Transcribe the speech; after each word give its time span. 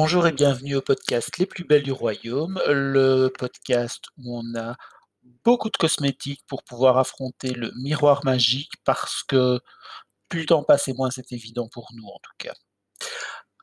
Bonjour 0.00 0.28
et 0.28 0.32
bienvenue 0.32 0.76
au 0.76 0.80
podcast 0.80 1.38
Les 1.38 1.46
plus 1.46 1.64
belles 1.64 1.82
du 1.82 1.90
royaume, 1.90 2.62
le 2.68 3.30
podcast 3.36 4.04
où 4.16 4.38
on 4.38 4.56
a 4.56 4.76
beaucoup 5.44 5.70
de 5.70 5.76
cosmétiques 5.76 6.44
pour 6.46 6.62
pouvoir 6.62 6.98
affronter 6.98 7.50
le 7.50 7.72
miroir 7.74 8.24
magique 8.24 8.70
parce 8.84 9.24
que 9.24 9.58
plus 10.28 10.42
le 10.42 10.46
temps 10.46 10.62
passe 10.62 10.86
et 10.86 10.92
moins 10.92 11.10
c'est 11.10 11.32
évident 11.32 11.66
pour 11.66 11.88
nous 11.96 12.06
en 12.06 12.20
tout 12.22 12.30
cas. 12.38 12.54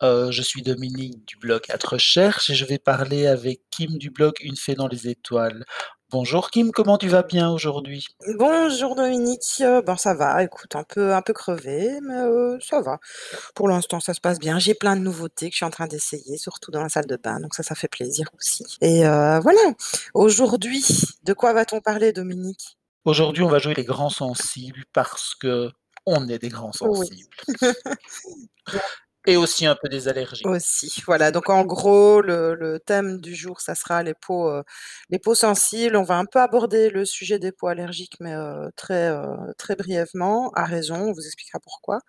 Euh, 0.04 0.30
je 0.30 0.42
suis 0.42 0.62
Dominique 0.62 1.26
du 1.26 1.38
blog 1.38 1.62
At 1.70 1.88
Recherche 1.88 2.50
et 2.50 2.56
je 2.56 2.66
vais 2.66 2.80
parler 2.80 3.28
avec 3.28 3.62
Kim 3.72 3.98
du 3.98 4.10
blog 4.10 4.34
Une 4.42 4.58
fée 4.58 4.76
dans 4.76 4.90
les 4.90 5.08
étoiles. 5.08 5.64
Bonjour 6.12 6.52
Kim, 6.52 6.72
comment 6.72 6.98
tu 7.00 7.08
vas 7.08 7.24
bien 7.24 7.50
aujourd'hui? 7.50 8.08
Bonjour 8.38 8.96
Dominique, 8.96 9.42
euh, 9.62 9.82
ben 9.82 9.98
ça 9.98 10.14
va, 10.14 10.44
écoute, 10.44 10.76
un 10.76 10.84
peu, 10.84 11.14
un 11.16 11.22
peu 11.24 11.34
crevé, 11.34 12.00
mais 12.02 12.14
euh, 12.14 12.58
ça 12.62 12.80
va. 12.82 13.00
Pour 13.56 13.68
l'instant, 13.68 14.00
ça 14.00 14.14
se 14.14 14.22
passe 14.22 14.38
bien. 14.40 14.60
J'ai 14.60 14.76
plein 14.76 14.96
de 14.96 15.02
nouveautés 15.02 15.48
que 15.50 15.54
je 15.54 15.58
suis 15.58 15.66
en 15.66 15.72
train 15.72 15.88
d'essayer, 15.88 16.38
surtout 16.38 16.70
dans 16.70 16.82
la 16.84 16.90
salle 16.90 17.08
de 17.08 17.18
bain, 17.18 17.40
donc 17.40 17.56
ça, 17.56 17.64
ça 17.64 17.74
fait 17.74 17.88
plaisir 17.88 18.28
aussi. 18.38 18.64
Et 18.82 19.06
euh, 19.06 19.40
voilà, 19.40 19.60
aujourd'hui, 20.14 20.86
de 21.24 21.34
quoi 21.34 21.54
va-t-on 21.54 21.82
parler, 21.82 22.14
Dominique? 22.14 22.78
Aujourd'hui, 23.04 23.44
on 23.44 23.50
va 23.50 23.60
jouer 23.60 23.74
les 23.74 23.84
grands 23.84 24.10
sensibles 24.10 24.86
parce 24.94 25.34
que 25.36 25.72
on 26.06 26.28
est 26.30 26.40
des 26.40 26.50
grands 26.50 26.72
Oui. 26.82 27.08
sensibles. 27.08 27.36
Et 29.28 29.38
aussi 29.38 29.66
un 29.66 29.76
peu 29.76 29.90
des 29.90 30.08
allergies. 30.08 30.46
Aussi, 30.46 31.02
voilà. 31.06 31.32
Donc 31.32 31.50
en 31.50 31.64
gros, 31.66 32.22
le, 32.22 32.56
le 32.56 32.80
thème 32.80 33.20
du 33.20 33.36
jour, 33.36 33.60
ça 33.62 33.76
sera 33.76 34.04
les 34.04 34.14
peaux, 34.14 34.50
euh, 34.50 34.64
les 35.10 35.20
peaux 35.20 35.36
sensibles. 35.36 35.96
On 35.96 36.04
va 36.04 36.16
un 36.18 36.26
peu 36.26 36.40
aborder 36.40 36.90
le 36.90 37.06
sujet 37.06 37.40
des 37.40 37.52
peaux 37.52 37.68
allergiques, 37.68 38.18
mais 38.20 38.34
euh, 38.34 38.70
très, 38.76 39.10
euh, 39.10 39.36
très 39.58 39.76
brièvement, 39.76 40.52
à 40.56 40.66
raison. 40.66 40.96
On 40.96 41.14
vous 41.14 41.26
expliquera 41.26 41.60
pourquoi. 41.60 42.00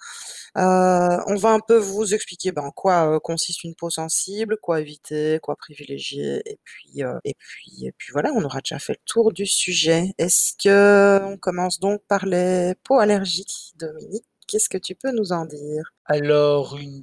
On 0.55 1.37
va 1.37 1.51
un 1.51 1.61
peu 1.61 1.77
vous 1.77 2.15
expliquer 2.15 2.53
ben, 2.53 2.63
en 2.63 2.71
quoi 2.71 3.19
consiste 3.21 3.65
une 3.65 3.75
peau 3.75 3.91
sensible, 3.91 4.57
quoi 4.61 4.81
éviter, 4.81 5.39
quoi 5.43 5.57
privilégier, 5.57 6.43
et 6.45 6.59
puis, 6.65 7.01
et 7.25 7.35
puis, 7.39 7.87
et 7.87 7.93
puis 7.93 8.13
voilà, 8.13 8.33
on 8.35 8.45
aura 8.45 8.61
déjà 8.61 8.79
fait 8.79 8.95
le 8.95 9.05
tour 9.05 9.33
du 9.33 9.47
sujet. 9.47 10.13
Est-ce 10.19 10.53
que 10.63 11.21
on 11.25 11.37
commence 11.37 11.79
donc 11.81 12.03
par 12.09 12.27
les 12.27 12.75
peaux 12.85 12.99
allergiques, 12.99 13.75
Dominique? 13.77 14.25
Qu'est-ce 14.47 14.69
que 14.69 14.79
tu 14.79 14.95
peux 14.95 15.11
nous 15.11 15.33
en 15.33 15.45
dire? 15.45 15.93
Alors, 16.05 16.77
une 16.77 17.03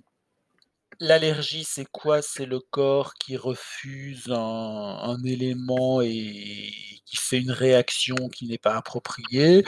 l'allergie, 1.03 1.63
c'est 1.63 1.85
quoi? 1.91 2.21
C'est 2.21 2.45
le 2.45 2.59
corps 2.59 3.13
qui 3.15 3.37
refuse 3.37 4.29
un 4.31 5.17
élément 5.25 6.01
et 6.01 6.71
qui 7.05 7.17
fait 7.17 7.39
une 7.39 7.51
réaction 7.51 8.15
qui 8.29 8.47
n'est 8.47 8.57
pas 8.57 8.75
appropriée. 8.75 9.63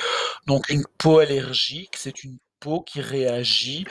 Donc 0.48 0.70
une 0.70 0.86
peau 0.98 1.20
allergique, 1.20 1.96
c'est 1.98 2.24
une 2.24 2.38
peau 2.60 2.82
qui 2.82 3.02
réagit, 3.02 3.86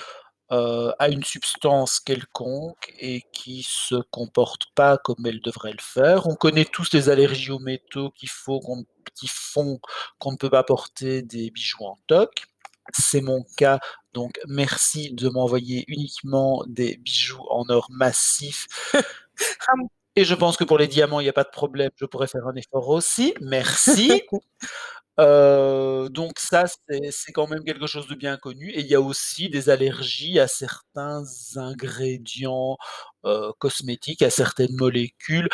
heu, 0.53 0.93
à 0.99 1.09
une 1.09 1.25
substance 1.25 2.01
quelconque 2.01 2.93
et 3.01 3.23
qui 3.33 3.65
se 3.69 3.97
comporte 4.11 4.63
pas 4.75 4.99
comme 4.99 5.27
elle 5.27 5.41
devrait 5.41 5.73
le 5.73 5.83
faire. 5.83 6.27
On 6.29 6.37
connaît 6.37 6.65
tous 6.67 6.93
les 6.93 7.09
allergies 7.11 7.53
aux 7.53 7.59
métaux 7.61 8.11
qui 8.11 8.27
font 8.27 8.61
qu'on 8.61 10.33
ne 10.33 10.37
peut 10.37 10.51
pas 10.51 10.65
porter 10.65 11.23
des 11.23 11.51
bijoux 11.51 11.85
en 11.85 11.99
toc. 12.07 12.47
C'est 12.93 13.21
mon 13.23 13.45
cas, 13.57 13.79
donc 14.13 14.39
merci 14.49 15.13
de 15.13 15.29
m'envoyer 15.29 15.85
uniquement 15.89 16.63
des 16.67 16.97
bijoux 16.99 17.43
en 17.51 17.65
or 17.71 17.89
massif. 17.91 18.67
Et 20.17 20.25
je 20.25 20.35
pense 20.35 20.57
que 20.59 20.65
pour 20.65 20.79
les 20.79 20.89
diamants, 20.89 21.21
il 21.21 21.27
y 21.27 21.31
a 21.31 21.33
pas 21.35 21.45
de 21.45 21.51
problème, 21.51 21.91
je 21.97 22.07
pourrais 22.07 22.29
faire 22.29 22.47
un 22.49 22.55
effort 22.57 22.89
aussi, 22.91 23.35
merci. 23.41 24.23
Heu, 25.21 26.09
donc 26.11 26.39
ça, 26.41 26.65
c'est 27.11 27.33
quand 27.33 27.47
même 27.49 27.65
quelque 27.65 27.87
chose 27.87 28.09
de 28.09 28.15
bien 28.17 28.37
connu. 28.39 28.71
Et 28.71 28.81
il 28.81 28.87
y 28.89 28.95
a 28.97 29.01
aussi 29.03 29.51
des 29.51 29.71
allergies 29.71 30.41
à 30.41 30.49
certains 30.49 31.25
ingrédients, 31.57 32.79
heu, 33.27 33.53
cosmétiques, 33.59 34.23
à 34.23 34.31
certaines 34.31 34.75
molécules 34.77 35.49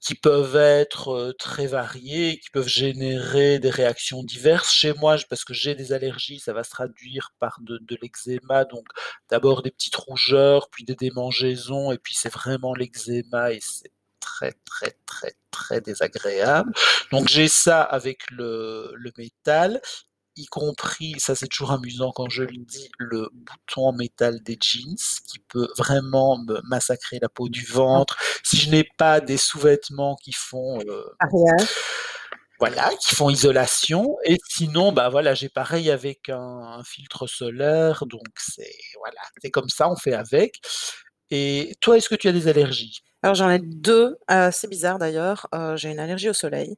qui 0.00 0.14
peuvent 0.14 0.56
être, 0.56 1.34
très 1.38 1.66
variées, 1.66 2.38
qui 2.38 2.50
peuvent 2.50 2.68
générer 2.68 3.58
des 3.58 3.70
réactions 3.70 4.22
diverses. 4.24 4.72
Chez 4.72 4.94
moi, 4.94 5.16
parce 5.28 5.44
que 5.44 5.54
j'ai 5.54 5.74
des 5.74 5.92
allergies, 5.92 6.38
ça 6.40 6.52
va 6.52 6.64
se 6.64 6.70
traduire 6.70 7.32
par 7.38 7.58
de 7.62 7.78
de 7.78 7.98
l'eczéma, 8.02 8.64
donc 8.64 8.86
d'abord 9.30 9.62
des 9.62 9.70
petites 9.70 9.96
rougeurs, 9.96 10.68
puis 10.70 10.84
des 10.84 10.94
démangeaisons 10.94 11.92
et 11.92 11.98
puis 11.98 12.14
c'est 12.14 12.32
vraiment 12.32 12.74
l'eczéma 12.74 13.52
et 13.52 13.60
c'est 13.60 13.92
très, 14.20 14.52
très, 14.64 14.96
très, 15.06 15.34
très 15.50 15.80
désagréable. 15.80 16.72
Donc 17.12 17.28
j'ai 17.28 17.48
ça 17.48 17.82
avec 17.82 18.30
le 18.30 18.92
le 18.94 19.12
métal, 19.18 19.80
y 20.40 20.46
compris, 20.46 21.14
ça 21.18 21.34
c'est 21.34 21.48
toujours 21.48 21.72
amusant 21.72 22.12
quand 22.14 22.28
je 22.30 22.42
le 22.44 22.56
dis, 22.56 22.90
le 22.98 23.28
bouton 23.32 23.88
en 23.88 23.92
métal 23.92 24.40
des 24.42 24.58
jeans 24.60 24.96
qui 25.28 25.38
peut 25.48 25.68
vraiment 25.78 26.38
me 26.38 26.60
massacrer 26.64 27.18
la 27.22 27.28
peau 27.28 27.48
du 27.48 27.66
Ah. 27.70 27.74
ventre. 27.74 28.18
Si 28.44 28.56
je 28.58 28.70
n'ai 28.70 28.84
pas 28.98 29.20
des 29.20 29.36
sous-vêtements 29.36 30.16
qui 30.16 30.32
font, 30.32 30.80
heu 30.88 31.04
Arrière. 31.20 31.68
voilà, 32.60 32.90
qui 33.00 33.14
font 33.14 33.30
isolation 33.30 34.16
et 34.24 34.38
sinon, 34.48 34.92
bah, 34.92 35.08
voilà, 35.08 35.34
j'ai 35.34 35.48
pareil 35.48 35.90
avec 35.90 36.28
un 36.28 36.38
un 36.80 36.84
filtre 36.84 37.26
solaire, 37.26 38.04
donc 38.06 38.22
c'est 38.38 38.72
voilà, 38.98 39.20
c'est 39.42 39.50
comme 39.50 39.68
ça, 39.70 39.90
on 39.90 39.96
fait 39.96 40.14
avec. 40.14 40.60
Et 41.30 41.74
toi, 41.80 41.96
est-ce 41.96 42.08
que 42.08 42.14
tu 42.16 42.28
as 42.28 42.32
des 42.32 42.48
allergies? 42.48 43.00
Alors 43.22 43.34
j'en 43.34 43.50
ai 43.50 43.58
2, 43.58 44.16
assez 44.28 44.66
bizarres 44.66 44.98
d'ailleurs. 44.98 45.46
Heu, 45.54 45.76
j'ai 45.76 45.90
une 45.90 45.98
allergie 46.00 46.30
au 46.30 46.32
soleil, 46.32 46.76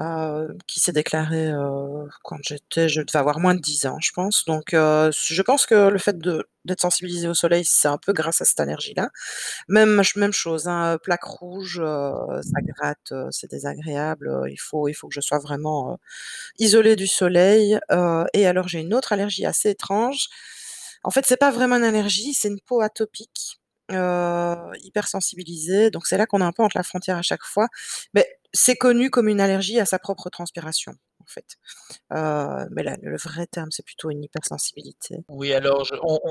heu, 0.00 0.56
qui 0.68 0.80
s'est 0.80 0.92
déclarée, 0.92 1.48
heu, 1.50 2.08
quand 2.24 2.36
j'étais 2.44 2.88
je 2.88 3.02
devais 3.02 3.18
avoir 3.18 3.40
moins 3.40 3.54
de 3.56 3.60
10 3.60 3.86
ans, 3.86 3.98
je 4.00 4.12
pense. 4.12 4.44
Donc 4.46 4.74
heu, 4.74 5.08
s 5.10 5.26
je 5.32 5.42
pense 5.42 5.66
que 5.66 5.88
le 5.90 5.98
fait 5.98 6.16
d'être 6.18 6.80
sensibilisée 6.80 7.28
au 7.28 7.34
soleil, 7.34 7.64
c'est 7.66 7.88
un 7.88 7.98
peu 7.98 8.12
grâce 8.12 8.40
à 8.40 8.44
cette 8.46 8.60
allergie-là. 8.60 9.10
Même 9.68 10.02
même 10.16 10.32
chose, 10.32 10.68
hein, 10.68 10.98
plaque 11.02 11.24
rouge, 11.24 11.76
ça 11.82 12.60
gratte, 12.62 13.12
c'est 13.32 13.50
désagréable, 13.50 14.30
il 14.50 14.58
faut 14.60 14.88
il 14.88 14.94
faut 14.94 15.08
que 15.08 15.14
je 15.14 15.20
sois 15.22 15.38
vraiment, 15.40 15.98
isolée 16.58 16.96
du 16.96 17.06
soleil. 17.08 17.78
Et 18.34 18.46
alors 18.46 18.68
j'ai 18.68 18.80
une 18.80 18.94
autre 18.94 19.12
allergie 19.14 19.46
assez 19.46 19.70
étrange. 19.70 20.28
En 21.04 21.10
fait, 21.12 21.26
c'est 21.26 21.38
pas 21.38 21.50
vraiment 21.52 21.76
une 21.78 21.84
allergie, 21.84 22.34
c'est 22.34 22.48
une 22.48 22.60
peau 22.60 22.80
atopique, 22.82 23.59
heu, 23.92 24.56
hypersensibilisée. 24.82 25.90
Donc 25.90 26.06
c'est 26.06 26.16
là 26.18 26.26
qu'on 26.26 26.40
est 26.40 26.44
un 26.44 26.52
peu 26.52 26.62
entre 26.62 26.76
la 26.76 26.82
frontière 26.82 27.16
à 27.18 27.22
chaque 27.22 27.44
fois. 27.44 27.68
Mais 28.14 28.26
c'est 28.52 28.76
connu 28.76 29.10
comme 29.10 29.28
une 29.28 29.40
allergie 29.40 29.78
à 29.80 29.86
sa 29.86 29.98
propre 29.98 30.28
transpiration, 30.30 30.92
en 31.20 31.26
fait. 31.26 31.46
Heu, 32.12 32.68
mais 32.72 32.82
là, 32.82 32.96
le 33.02 33.16
vrai 33.16 33.46
terme, 33.46 33.70
c'est 33.70 33.84
plutôt 33.84 34.10
une 34.10 34.24
hypersensibilité. 34.24 35.18
Oui, 35.28 35.52
alors 35.54 35.86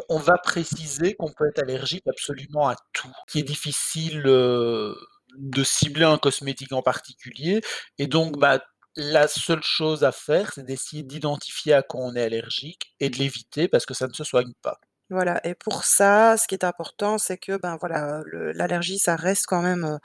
on 0.09 0.19
va 0.19 0.37
préciser 0.37 1.15
qu'on 1.15 1.31
peut 1.31 1.47
être 1.47 1.59
allergique 1.59 2.05
absolument 2.07 2.67
à 2.69 2.75
tout, 2.93 3.11
qui 3.29 3.39
est 3.39 3.43
difficile, 3.43 4.23
heu, 4.25 4.95
de 5.37 5.63
cibler 5.63 6.05
un 6.05 6.17
cosmétique 6.17 6.73
en 6.73 6.81
particulier 6.81 7.61
et 7.97 8.07
donc 8.07 8.37
bah, 8.37 8.61
la 8.95 9.27
seule 9.27 9.63
chose 9.63 10.03
à 10.03 10.11
faire, 10.11 10.51
c'est 10.53 10.65
d'essayer 10.65 11.03
d'identifier 11.03 11.73
à 11.73 11.83
quoi 11.83 12.01
on 12.01 12.15
est 12.15 12.23
allergique 12.23 12.93
et 12.99 13.09
de 13.09 13.17
l'éviter 13.17 13.67
parce 13.67 13.85
que 13.85 13.93
ça 13.93 14.07
ne 14.07 14.13
se 14.13 14.23
soigne 14.23 14.53
pas. 14.61 14.79
Voilà 15.09 15.39
et 15.43 15.55
pour 15.55 15.83
ça, 15.85 16.37
ce 16.37 16.47
qui 16.47 16.55
est 16.55 16.63
important, 16.63 17.17
c'est 17.17 17.37
que, 17.37 17.57
ben, 17.57 17.77
voilà, 17.79 18.21
le 18.25 18.51
l'allergie, 18.51 18.99
ça 18.99 19.15
reste 19.15 19.45
quand 19.47 19.61
même, 19.61 19.99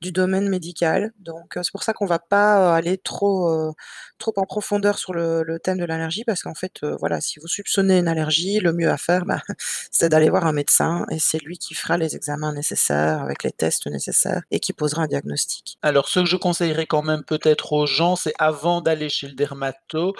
du 0.00 0.12
domaine 0.12 0.48
médical. 0.48 1.12
Donc 1.18 1.54
c'est 1.54 1.72
pour 1.72 1.82
ça 1.82 1.92
qu'on 1.92 2.06
va 2.06 2.18
pas, 2.18 2.74
aller 2.74 2.98
trop, 2.98 3.74
trop 4.18 4.32
en 4.36 4.44
profondeur 4.44 4.98
sur 4.98 5.12
le 5.14 5.58
thème 5.58 5.78
de 5.78 5.84
l'allergie 5.84 6.24
parce 6.24 6.42
qu'en 6.42 6.54
fait, 6.54 6.84
voilà, 7.00 7.20
si 7.20 7.40
vous 7.40 7.48
soupçonnez 7.48 7.98
une 7.98 8.08
allergie, 8.08 8.60
le 8.60 8.72
mieux 8.72 8.90
à 8.90 8.96
faire, 8.96 9.24
bah, 9.24 9.42
c'est 9.90 10.08
d'aller 10.08 10.30
voir 10.30 10.46
un 10.46 10.52
médecin 10.52 11.06
et 11.10 11.18
c'est 11.18 11.38
lui 11.42 11.58
qui 11.58 11.74
fera 11.74 11.96
les 11.96 12.16
examens 12.16 12.52
nécessaires 12.52 13.22
avec 13.22 13.42
les 13.42 13.52
tests 13.52 13.86
nécessaires 13.86 14.42
et 14.50 14.60
qui 14.60 14.72
posera 14.72 15.02
un 15.02 15.06
diagnostic. 15.06 15.78
Alors 15.82 16.08
ce 16.08 16.20
que 16.20 16.26
je 16.26 16.36
conseillerais 16.36 16.86
quand 16.86 17.02
même 17.02 17.24
peut-être 17.24 17.72
aux 17.72 17.86
gens, 17.86 18.16
c'est 18.16 18.34
avant 18.38 18.80
d'aller 18.80 19.08
chez 19.08 19.28
le 19.28 19.34
dermato, 19.34 20.14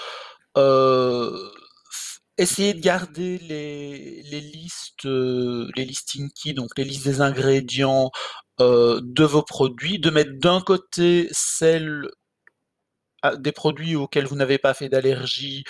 f 2.38 2.42
essayer 2.42 2.74
de 2.74 2.80
garder 2.80 3.38
les 3.38 4.40
listes, 4.40 5.04
heu, 5.06 5.68
les 5.76 5.84
listes 5.84 6.08
Tinky, 6.12 6.54
donc 6.54 6.70
les 6.78 6.84
listes 6.84 7.04
des 7.04 7.20
ingrédients, 7.20 8.10
heu, 8.60 9.00
de 9.02 9.24
vos 9.24 9.42
produits, 9.42 9.98
de 9.98 10.10
mettre 10.10 10.32
d'un 10.40 10.60
côté 10.60 11.28
celles 11.32 12.08
ah, 13.22 13.36
des 13.36 13.52
produits 13.52 13.96
auxquels 13.96 14.26
vous 14.26 14.36
n'avez 14.36 14.58
pas 14.58 14.74
fait 14.74 14.88
d'allergie, 14.88 15.64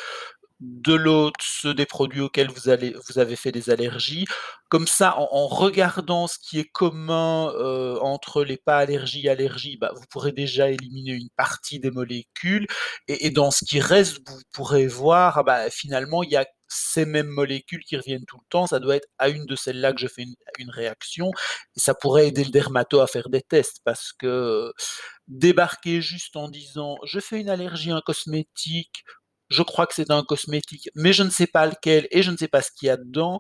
de 0.60 0.94
l'autre, 0.94 1.38
ceux 1.42 1.74
des 1.74 1.86
produits 1.86 2.20
auxquels 2.22 2.50
vous 2.50 2.68
avez 2.70 3.36
fait 3.36 3.52
des 3.52 3.70
allergies. 3.70 4.26
Comme 4.70 4.86
ça, 4.88 5.16
en 5.18 5.46
regardant 5.48 6.26
ce 6.28 6.38
qui 6.40 6.58
est 6.60 6.64
commun, 6.72 7.52
heu, 7.56 7.98
entre 8.02 8.44
les 8.44 8.56
pas 8.58 8.78
allergie, 8.78 9.28
allergie, 9.28 9.76
bah, 9.78 9.92
vous 9.96 10.04
pourrez 10.10 10.32
déjà 10.32 10.70
éliminer 10.70 11.12
une 11.12 11.30
partie 11.36 11.80
des 11.80 11.90
molécules 11.92 12.66
et 13.08 13.26
et 13.26 13.30
dans 13.30 13.50
ce 13.52 13.64
qui 13.64 13.80
reste, 13.80 14.18
vous 14.28 14.40
pourrez 14.52 14.86
voir, 14.88 15.38
ah 15.38 15.42
bah, 15.44 15.70
finalement, 15.70 16.22
il 16.24 16.30
y 16.32 16.36
a 16.36 16.46
ces 16.68 17.06
mêmes 17.06 17.28
molécules 17.28 17.84
qui 17.84 17.96
reviennent 17.96 18.24
tout 18.26 18.38
le 18.38 18.46
temps, 18.50 18.66
ça 18.68 18.80
doit 18.80 18.96
être 18.96 19.08
à 19.18 19.28
une 19.30 19.46
de 19.46 19.56
celles-là 19.56 19.92
que 19.94 20.00
je 20.00 20.08
fais 20.08 20.24
une 20.58 20.70
réaction 20.70 21.30
ça 21.76 21.94
pourrait 21.94 22.28
aider 22.28 22.44
le 22.44 22.50
dermato 22.50 23.00
à 23.00 23.06
faire 23.08 23.28
des 23.30 23.42
tests 23.42 23.78
parce 23.84 24.12
que, 24.12 24.72
débarquer 25.28 26.00
juste 26.02 26.36
en 26.36 26.48
disant: 26.48 26.96
«Je 27.06 27.20
fais 27.20 27.40
une 27.40 27.50
allergie 27.50 27.92
à 27.92 27.96
un 27.96 28.00
cosmétique, 28.02 29.04
je 29.50 29.62
crois 29.62 29.86
que 29.88 29.94
c'est 29.94 30.10
un 30.12 30.24
cosmétique, 30.24 30.90
mais 30.96 31.12
je 31.14 31.22
ne 31.24 31.30
sais 31.30 31.46
pas 31.48 31.66
lequel 31.66 32.08
et 32.12 32.22
je 32.22 32.30
ne 32.32 32.36
sais 32.38 32.48
pas 32.48 32.62
ce 32.62 32.70
qu'il 32.78 32.88
y 32.88 32.90
a 32.90 32.96
dedans». 32.98 33.38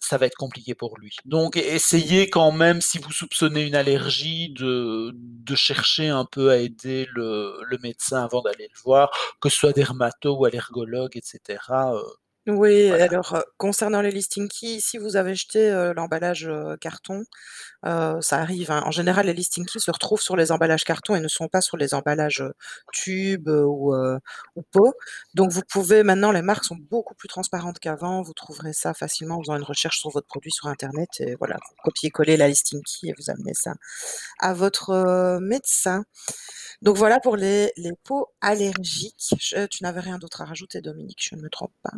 ça 0.00 0.18
va 0.18 0.26
être 0.26 0.36
compliqué 0.36 0.74
pour 0.76 0.98
lui. 1.00 1.16
Donc 1.26 1.56
e 1.56 1.60
essayez 1.60 2.30
quand 2.30 2.52
même, 2.52 2.80
si 2.82 2.98
vous 2.98 3.12
soupçonnez 3.12 3.64
une 3.66 3.74
allergie, 3.76 4.50
de 4.58 5.12
chercher 5.56 6.08
un 6.10 6.24
peu 6.26 6.50
à 6.52 6.58
aider 6.58 7.06
le 7.14 7.78
médecin 7.82 8.24
avant 8.24 8.42
d'aller 8.42 8.68
le 8.72 8.80
voir, 8.84 9.10
que 9.40 9.48
ce 9.50 9.58
soit 9.58 9.72
dermato 9.74 10.36
ou 10.38 10.44
allergologue 10.46 11.16
et 11.16 11.22
cetera, 11.24 11.94
heu, 11.96 12.02
Oui, 12.48 12.88
voilà. 12.90 13.04
alors, 13.06 13.34
heu, 13.34 13.42
concernant 13.58 14.00
les 14.02 14.12
Listing 14.12 14.48
Key, 14.48 14.78
si 14.78 14.98
vous 14.98 15.16
avez 15.16 15.34
jeté, 15.34 15.68
heu, 15.68 15.92
l'emballage, 15.94 16.46
heu, 16.46 16.76
carton, 16.80 17.24
heu, 17.86 18.18
ça 18.22 18.38
arrive, 18.38 18.70
hein. 18.70 18.82
En 18.86 18.92
général, 18.92 19.26
les 19.26 19.34
Listing 19.34 19.66
Key 19.66 19.80
se 19.80 19.90
retrouvent 19.90 20.20
sur 20.22 20.36
les 20.36 20.52
emballages 20.52 20.84
carton 20.84 21.16
et 21.16 21.20
ne 21.20 21.28
sont 21.28 21.48
pas 21.48 21.60
sur 21.60 21.76
les 21.76 21.94
emballages, 21.94 22.42
heu, 22.42 22.54
tubes, 22.92 23.48
heu, 23.48 23.64
ou, 23.66 23.94
heu, 23.94 24.18
ou 24.56 24.62
pot. 24.62 24.94
Donc 25.34 25.52
vous 25.52 25.62
pouvez 25.68 26.02
maintenant 26.04 26.32
les 26.32 26.42
marques 26.42 26.64
sont 26.64 26.76
beaucoup 26.90 27.14
plus 27.14 27.28
transparentes 27.28 27.78
qu'avant, 27.80 28.22
vous 28.22 28.34
trouverez 28.34 28.72
ça 28.74 28.94
facilement 28.94 29.36
en 29.38 29.42
faisant 29.42 29.56
une 29.56 29.64
recherche 29.64 29.98
sur 30.00 30.10
votre 30.10 30.26
produit 30.28 30.52
sur 30.52 30.68
internet 30.68 31.08
et 31.20 31.34
voilà, 31.36 31.56
vous 31.56 31.76
copiez-collez 31.84 32.36
la 32.36 32.48
Listing 32.48 32.82
Key 32.84 33.08
et 33.08 33.14
vous 33.18 33.30
amenez 33.30 33.54
ça 33.54 33.74
à 34.40 34.54
votre, 34.54 34.90
heu, 34.92 35.40
médecin. 35.40 36.04
Donc 36.82 36.96
voilà 36.98 37.20
pour 37.20 37.36
les 37.36 37.72
les 37.78 37.92
peaux 38.04 38.28
allergiques. 38.42 39.34
Je 39.40 39.66
tu 39.66 39.84
n'avais 39.84 40.00
rien 40.00 40.18
d'autre 40.18 40.42
à 40.42 40.46
rajouter, 40.46 40.80
Dominique, 40.82 41.20
je 41.30 41.36
ne 41.36 41.42
me 41.42 41.50
trompe 41.50 41.72
pas? 41.82 41.92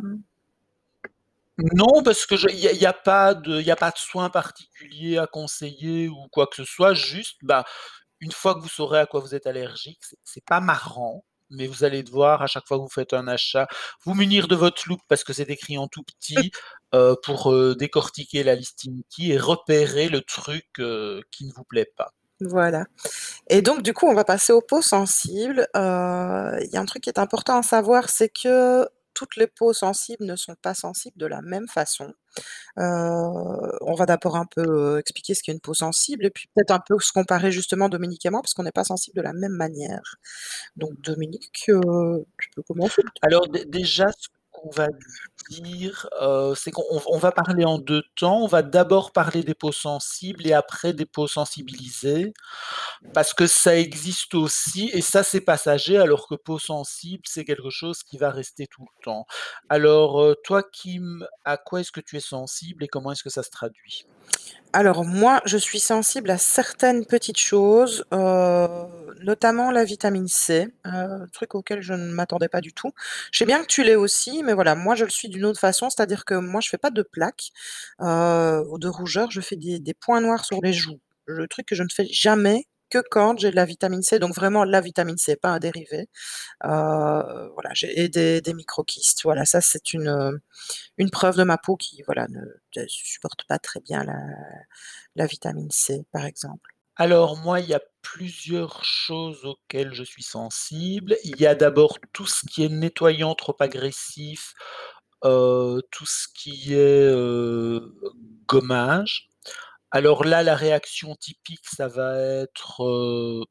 Non, 1.73 2.03
parce 2.03 2.25
que 2.25 2.35
il 2.51 2.59
y 2.59 2.85
a 2.85 2.93
pas 2.93 3.33
de 3.33 3.59
il 3.59 3.69
a 3.71 3.75
pas 3.75 3.91
de 3.91 3.97
soins 3.97 4.29
particuliers 4.29 5.17
à 5.17 5.27
conseiller 5.27 6.07
ou 6.07 6.27
quoi 6.31 6.47
que 6.47 6.55
ce 6.55 6.63
soit, 6.63 6.93
juste, 6.93 7.37
bah, 7.43 7.65
une 8.21 8.31
fois 8.31 8.55
que 8.55 8.61
vous 8.61 8.69
saurez 8.69 8.99
à 8.99 9.05
quoi 9.05 9.19
vous 9.21 9.35
êtes 9.35 9.47
allergique, 9.47 10.01
c'est 10.23 10.45
pas 10.45 10.61
marrant, 10.61 11.25
mais 11.49 11.67
vous 11.67 11.83
allez 11.83 12.03
devoir, 12.03 12.41
à 12.41 12.47
chaque 12.47 12.67
fois 12.67 12.77
que 12.77 12.83
vous 12.83 12.89
faites 12.89 13.13
un 13.13 13.27
achat, 13.27 13.67
vous 14.05 14.13
munir 14.13 14.47
de 14.47 14.55
votre 14.55 14.83
loupe 14.87 15.01
parce 15.09 15.23
que 15.23 15.33
c'est 15.33 15.49
écrit 15.49 15.77
en 15.77 15.87
tout 15.87 16.03
petit, 16.03 16.51
heu, 16.95 17.15
pour, 17.23 17.51
heu, 17.53 17.75
décortiquer 17.75 18.43
la 18.43 18.55
Listing 18.55 19.03
Key 19.09 19.27
et 19.29 19.37
repérer 19.37 20.09
le 20.09 20.21
truc, 20.21 20.65
heu, 20.79 21.21
qui 21.31 21.45
ne 21.45 21.51
vous 21.53 21.65
plaît 21.65 21.91
pas. 21.97 22.13
Voilà 22.41 22.85
et 23.49 23.61
donc 23.61 23.81
du 23.81 23.93
coup, 23.93 24.07
on 24.07 24.13
va 24.13 24.23
passer 24.23 24.53
aux 24.53 24.61
peaux 24.61 24.81
sensibles. 24.81 25.67
Il 25.75 26.69
y 26.73 26.77
a 26.77 26.81
un 26.81 26.85
truc 26.85 27.03
qui 27.03 27.09
est 27.09 27.19
important 27.19 27.57
à 27.57 27.63
savoir, 27.63 28.09
c'est 28.09 28.29
que 28.29 28.87
toutes 29.13 29.35
les 29.37 29.47
peaux 29.47 29.73
sensibles 29.73 30.25
ne 30.25 30.35
sont 30.35 30.55
pas 30.61 30.73
sensibles 30.73 31.17
de 31.17 31.25
la 31.27 31.41
même 31.41 31.67
façon. 31.67 32.13
Heu, 32.79 32.83
on 33.81 33.95
va 33.95 34.05
d'abord 34.07 34.37
un 34.37 34.45
peu, 34.45 34.61
heu, 34.63 34.99
expliquer 34.99 35.35
ce 35.35 35.43
qu'est 35.43 35.51
une 35.53 35.61
peau 35.61 35.73
sensible 35.75 36.25
et 36.25 36.31
puis 36.31 36.47
peut-être 36.55 36.71
un 36.71 36.81
peu 36.87 36.99
se 36.99 37.11
comparer 37.13 37.51
justement 37.51 37.89
Dominique 37.89 38.25
et 38.25 38.29
moi, 38.31 38.41
parce 38.41 38.53
qu'on 38.55 38.63
n'est 38.63 38.71
pas 38.73 38.83
sensibles 38.85 39.17
de 39.17 39.23
la 39.23 39.33
même 39.33 39.53
manière. 39.53 40.15
Donc 40.77 40.99
Dominique, 41.01 41.65
heu, 41.69 42.25
tu 42.41 42.49
peux 42.55 42.63
commencer? 42.63 43.03
Alors 43.23 43.47
dé 43.49 43.65
déjà, 43.65 44.07
ce 44.17 44.29
qu'on 44.61 44.69
va 44.71 44.87
dire, 45.49 46.07
heu, 46.21 46.53
c'est 46.55 46.71
qu'on 46.71 46.83
on 47.07 47.17
va 47.17 47.31
parler 47.31 47.65
en 47.65 47.79
2 47.79 48.03
temps. 48.15 48.43
On 48.43 48.47
va 48.47 48.61
d'abord 48.63 49.11
parler 49.11 49.43
des 49.43 49.55
peaux 49.55 49.71
sensibles 49.71 50.45
et 50.47 50.53
après 50.53 50.93
des 50.93 51.05
peaux 51.05 51.27
sensibilisées. 51.27 52.33
Parce 53.13 53.33
que 53.33 53.47
ça 53.47 53.77
existe 53.77 54.35
aussi 54.35 54.89
et 54.93 55.01
ça, 55.01 55.23
c'est 55.23 55.41
passager, 55.41 55.97
alors 55.97 56.27
que 56.27 56.35
peau 56.35 56.59
sensible, 56.59 57.23
c'est 57.27 57.45
quelque 57.45 57.69
chose 57.69 58.03
qui 58.03 58.17
va 58.17 58.31
rester 58.31 58.67
tout 58.67 58.83
le 58.83 59.03
temps. 59.03 59.25
Alors, 59.69 60.21
heu, 60.23 60.35
toi, 60.43 60.63
Kim, 60.63 61.25
à 61.45 61.57
quoi 61.57 61.81
est-ce 61.81 61.91
que 61.91 62.01
tu 62.01 62.17
es 62.17 62.19
sensible 62.21 62.83
et 62.83 62.87
comment 62.87 63.11
est-ce 63.11 63.23
que 63.23 63.29
ça 63.29 63.43
se 63.43 63.49
traduit? 63.51 64.05
Alors 64.73 65.03
moi, 65.03 65.41
je 65.45 65.57
suis 65.57 65.79
sensible 65.79 66.29
à 66.29 66.37
certaines 66.37 67.05
petites 67.05 67.39
choses, 67.39 68.05
heu, 68.13 68.67
notamment 69.23 69.71
la 69.71 69.83
vitamine 69.83 70.27
C, 70.27 70.67
heu, 70.85 71.27
truc 71.33 71.55
auquel 71.55 71.81
je 71.81 71.93
ne 71.93 72.11
m'attendais 72.13 72.49
pas 72.49 72.61
du 72.61 72.71
tout. 72.73 72.91
Je 73.31 73.39
sais 73.39 73.45
bien 73.45 73.61
que 73.61 73.67
tu 73.67 73.83
l'es 73.83 73.95
aussi, 73.95 74.43
mais 74.43 74.53
voilà, 74.53 74.75
moi 74.75 74.93
je 74.95 75.05
le 75.05 75.09
suis 75.09 75.27
d'une 75.29 75.45
autre 75.45 75.59
façon, 75.59 75.89
c'est-à-dire 75.89 76.23
que 76.23 76.35
moi 76.35 76.61
je 76.61 76.69
fais 76.69 76.77
pas 76.77 76.91
de 76.91 77.01
plaques, 77.01 77.49
heu, 78.01 78.63
ou 78.69 78.77
de 78.77 78.87
rougeurs, 78.87 79.31
je 79.31 79.41
fais 79.41 79.55
des 79.55 79.79
des 79.79 79.93
points 79.95 80.21
noirs 80.21 80.45
sur 80.45 80.59
les 80.61 80.73
joues. 80.73 80.99
Le 81.25 81.47
truc 81.47 81.65
que 81.65 81.75
je 81.75 81.83
ne 81.83 81.89
fais 81.89 82.07
jamais 82.11 82.65
que 82.89 82.99
quand 83.11 83.39
j'ai 83.39 83.51
de 83.51 83.55
la 83.55 83.65
vitamine 83.65 84.01
C, 84.03 84.19
donc 84.19 84.35
vraiment 84.35 84.63
la 84.65 84.81
vitamine 84.81 85.17
C, 85.17 85.35
pas 85.37 85.49
un 85.51 85.59
dérivé. 85.59 86.09
Heu, 86.65 87.51
voilà, 87.55 87.71
j'ai 87.73 88.09
des 88.09 88.41
des 88.41 88.53
microkystes. 88.55 89.23
Voilà, 89.23 89.45
ça 89.45 89.61
c'est 89.61 89.93
une, 89.93 90.09
heu, 90.09 90.41
une 90.99 91.11
preuve 91.11 91.37
de 91.37 91.43
ma 91.43 91.57
peau 91.59 91.77
qui, 91.77 92.03
voilà, 92.07 92.27
ne 92.29 92.85
supporte 92.87 93.45
pas 93.47 93.59
très 93.59 93.81
bien 93.81 94.03
la 95.15 95.25
vitamine 95.25 95.71
C, 95.71 96.05
par 96.11 96.25
exemple. 96.25 96.71
Alors 96.95 97.37
moi, 97.37 97.59
il 97.61 97.69
y 97.69 97.73
a 97.73 97.81
plusieurs 98.01 98.83
choses 98.83 99.45
auxquelles 99.45 99.93
je 99.93 100.03
suis 100.03 100.23
sensible. 100.23 101.15
Il 101.23 101.39
y 101.39 101.47
a 101.47 101.55
d'abord 101.55 101.97
tout 102.13 102.27
ce 102.27 102.45
qui 102.45 102.63
est 102.65 102.69
nettoyant 102.69 103.35
trop 103.35 103.55
agressif, 103.59 104.53
heu, 105.25 105.81
tout 105.91 106.05
ce 106.05 106.27
qui 106.35 106.73
est, 106.73 106.77
heu, 107.11 107.95
gommage. 108.47 109.28
Alors 109.91 110.23
là, 110.23 110.43
la 110.43 110.55
réaction 110.55 111.15
typique, 111.15 111.65
ça 111.75 111.87
va 111.87 112.19
être, 112.19 113.45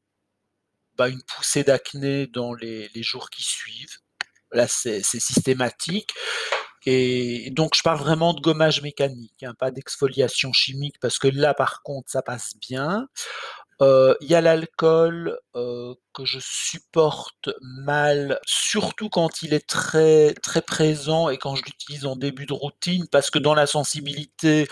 bah, 0.97 1.09
une 1.09 1.21
poussée 1.23 1.63
d'acné 1.63 2.27
dans 2.27 2.53
les 2.53 2.89
jours 3.03 3.29
qui 3.29 3.43
suivent. 3.43 3.97
Là, 4.51 4.67
c'est 4.67 5.01
systématique 5.03 6.11
et 6.85 7.49
donc 7.51 7.75
je 7.75 7.83
parle 7.83 7.99
vraiment 7.99 8.33
de 8.33 8.39
gommage 8.39 8.81
mécanique, 8.81 9.43
hein, 9.43 9.53
pas 9.59 9.69
d'exfoliation 9.69 10.53
chimique 10.53 10.95
parce 11.01 11.19
que 11.19 11.27
là, 11.27 11.53
par 11.53 11.83
contre, 11.83 12.09
ça 12.09 12.21
passe 12.21 12.53
bien. 12.55 13.07
Il 13.81 14.15
y 14.27 14.35
a 14.35 14.41
l'alcool, 14.41 15.37
que 15.53 16.25
je 16.25 16.39
supporte 16.41 17.49
mal, 17.61 18.39
surtout 18.45 19.09
quand 19.09 19.41
il 19.41 19.53
est 19.53 19.67
très 19.67 20.33
très 20.35 20.61
présent 20.61 21.29
et 21.29 21.37
quand 21.37 21.55
je 21.55 21.63
l'utilise 21.63 22.05
en 22.05 22.15
début 22.15 22.45
de 22.45 22.53
routine, 22.53 23.07
parce 23.11 23.29
que 23.29 23.39
dans 23.39 23.53
la 23.53 23.67
sensibilité, 23.67 24.67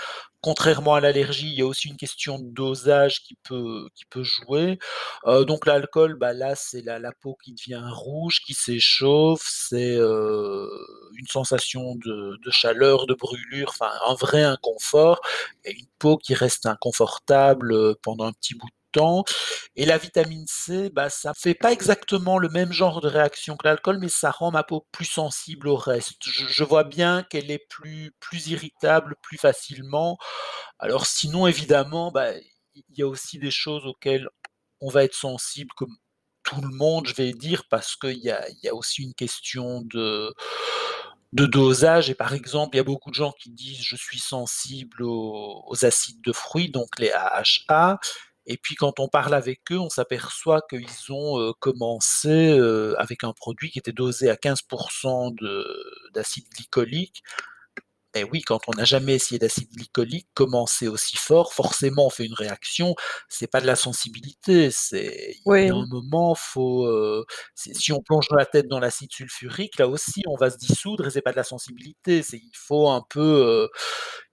contrairement 0.48 0.96
à 0.96 1.02
l'allergie, 1.02 1.48
il 1.50 1.60
y 1.60 1.62
a 1.62 1.66
aussi 1.68 1.90
une 1.90 1.98
question 1.98 2.40
de 2.40 2.50
dosage 2.52 3.22
qui 3.24 3.36
peut 3.44 3.90
qui 3.96 4.06
peut 4.06 4.24
jouer. 4.24 4.80
Heu, 5.28 5.46
donc 5.46 5.66
l'alcool, 5.66 6.16
bah, 6.16 6.34
là, 6.34 6.56
c'est 6.56 6.82
la 6.84 7.12
peau 7.22 7.38
qui 7.44 7.54
devient 7.54 7.82
rouge, 7.92 8.42
qui 8.46 8.54
s'échauffe, 8.54 9.44
c'est, 9.46 9.96
heu, 9.98 10.70
une 11.18 11.28
sensation 11.28 11.96
de 11.96 12.52
chaleur, 12.52 13.08
de 13.08 13.14
brûlure, 13.14 13.70
enfin 13.70 13.92
un 14.08 14.14
vrai 14.16 14.44
inconfort 14.44 15.20
et 15.66 15.72
une 15.74 15.88
peau 16.00 16.18
qui 16.18 16.34
reste 16.34 16.66
inconfortable, 16.66 17.74
heu, 17.74 17.96
pendant 18.02 18.26
un 18.26 18.34
petit 18.34 18.56
bout 18.56 18.68
de 18.68 18.74
temps 18.92 19.24
et 19.76 19.86
la 19.86 19.98
vitamine 19.98 20.46
C, 20.48 20.90
bah, 20.92 21.10
ça 21.10 21.34
fait 21.36 21.54
pas 21.56 21.72
exactement 21.72 22.38
le 22.40 22.50
même 22.50 22.72
genre 22.74 23.02
de 23.02 23.08
réaction 23.10 23.58
que 23.58 23.68
l'alcool, 23.68 24.00
mais 24.00 24.10
ça 24.10 24.32
rend 24.32 24.52
ma 24.52 24.64
peau 24.64 24.88
plus 24.92 25.06
sensible 25.06 25.68
au 25.68 25.76
reste. 25.78 26.18
Je 26.24 26.64
vois 26.64 26.84
bien 26.84 27.24
qu'elle 27.30 27.52
est 27.52 27.66
plus 27.70 28.12
plus 28.20 28.48
irritable 28.50 29.16
plus 29.24 29.38
facilement. 29.38 30.18
Alors 30.80 31.06
sinon 31.08 31.48
évidemment, 31.48 32.12
bah, 32.12 32.34
il 32.76 32.84
y 32.98 33.04
a 33.04 33.08
aussi 33.08 33.40
des 33.40 33.52
choses 33.52 33.86
auxquelles 33.86 34.28
on 34.82 34.90
va 34.90 35.04
être 35.06 35.16
sensible 35.16 35.72
comme 35.78 35.96
tout 36.44 36.62
le 36.62 36.70
monde, 36.70 37.08
je 37.08 37.14
vais 37.16 37.34
dire, 37.34 37.64
parce 37.70 37.96
qu'il 37.98 38.20
y 38.20 38.32
a 38.32 38.46
y 38.64 38.70
a 38.70 38.76
aussi 38.76 39.04
une 39.04 39.14
question 39.16 39.82
de 39.84 40.34
de 41.34 41.46
dosage 41.46 42.10
et 42.10 42.16
par 42.16 42.34
exemple, 42.34 42.76
il 42.76 42.80
y 42.80 42.82
a 42.82 42.84
beaucoup 42.86 43.10
de 43.12 43.16
gens 43.16 43.34
qui 43.40 43.50
disent: 43.52 43.82
«Je 43.82 43.96
suis 43.98 44.20
sensible 44.20 45.04
aux 45.04 45.74
acides 45.84 46.22
de 46.24 46.32
fruits», 46.34 46.70
donc 46.72 46.88
les 47.00 47.12
AHA 47.12 48.00
et 48.48 48.58
puis 48.58 48.76
quand 48.76 49.00
on 49.00 49.10
parle 49.10 49.34
avec 49.34 49.62
eux, 49.72 49.78
on 49.78 49.90
s'aperçoit 49.90 50.62
qu'ils 50.70 51.12
ont, 51.12 51.54
commencé, 51.60 52.58
avec 52.98 53.24
un 53.24 53.34
produit 53.34 53.70
qui 53.70 53.80
était 53.80 53.92
dosé 53.92 54.30
à 54.30 54.38
15 54.38 54.62
de 55.40 55.66
d'acide 56.14 56.46
glycolique. 56.56 57.24
Et 58.16 58.24
oui, 58.24 58.42
quand 58.42 58.62
on 58.68 58.72
n'a 58.72 58.86
jamais 58.86 59.16
essayé 59.16 59.38
d'acide 59.38 59.70
glycolique, 59.76 60.28
commencer 60.34 60.88
aussi 60.88 61.18
fort, 61.18 61.54
forcément 61.54 62.08
on 62.08 62.10
fait 62.10 62.26
une 62.26 62.34
réaction, 62.34 62.96
c'est 63.30 63.52
pas 63.52 63.62
de 63.62 63.68
la 63.68 63.76
sensibilité, 63.76 64.72
c'est 64.72 65.36
a 65.46 65.74
un 65.74 65.86
Oui. 65.86 65.88
moment, 65.88 66.34
faut, 66.34 66.90
si 67.56 67.92
on 67.92 68.02
plonge 68.02 68.28
la 68.32 68.46
tête 68.46 68.68
dans 68.70 68.80
l'acide 68.80 69.12
sulfurique, 69.12 69.78
là 69.78 69.88
aussi 69.88 70.24
on 70.26 70.36
va 70.36 70.50
se 70.50 70.58
dissoudre 70.58 71.08
et 71.08 71.12
c'est 71.12 71.22
pas 71.22 71.32
de 71.32 71.38
la 71.38 71.44
sensibilité, 71.44 72.24
c'est 72.24 72.38
il 72.38 72.52
faut 72.56 72.90
un 72.90 73.04
peu, 73.10 73.70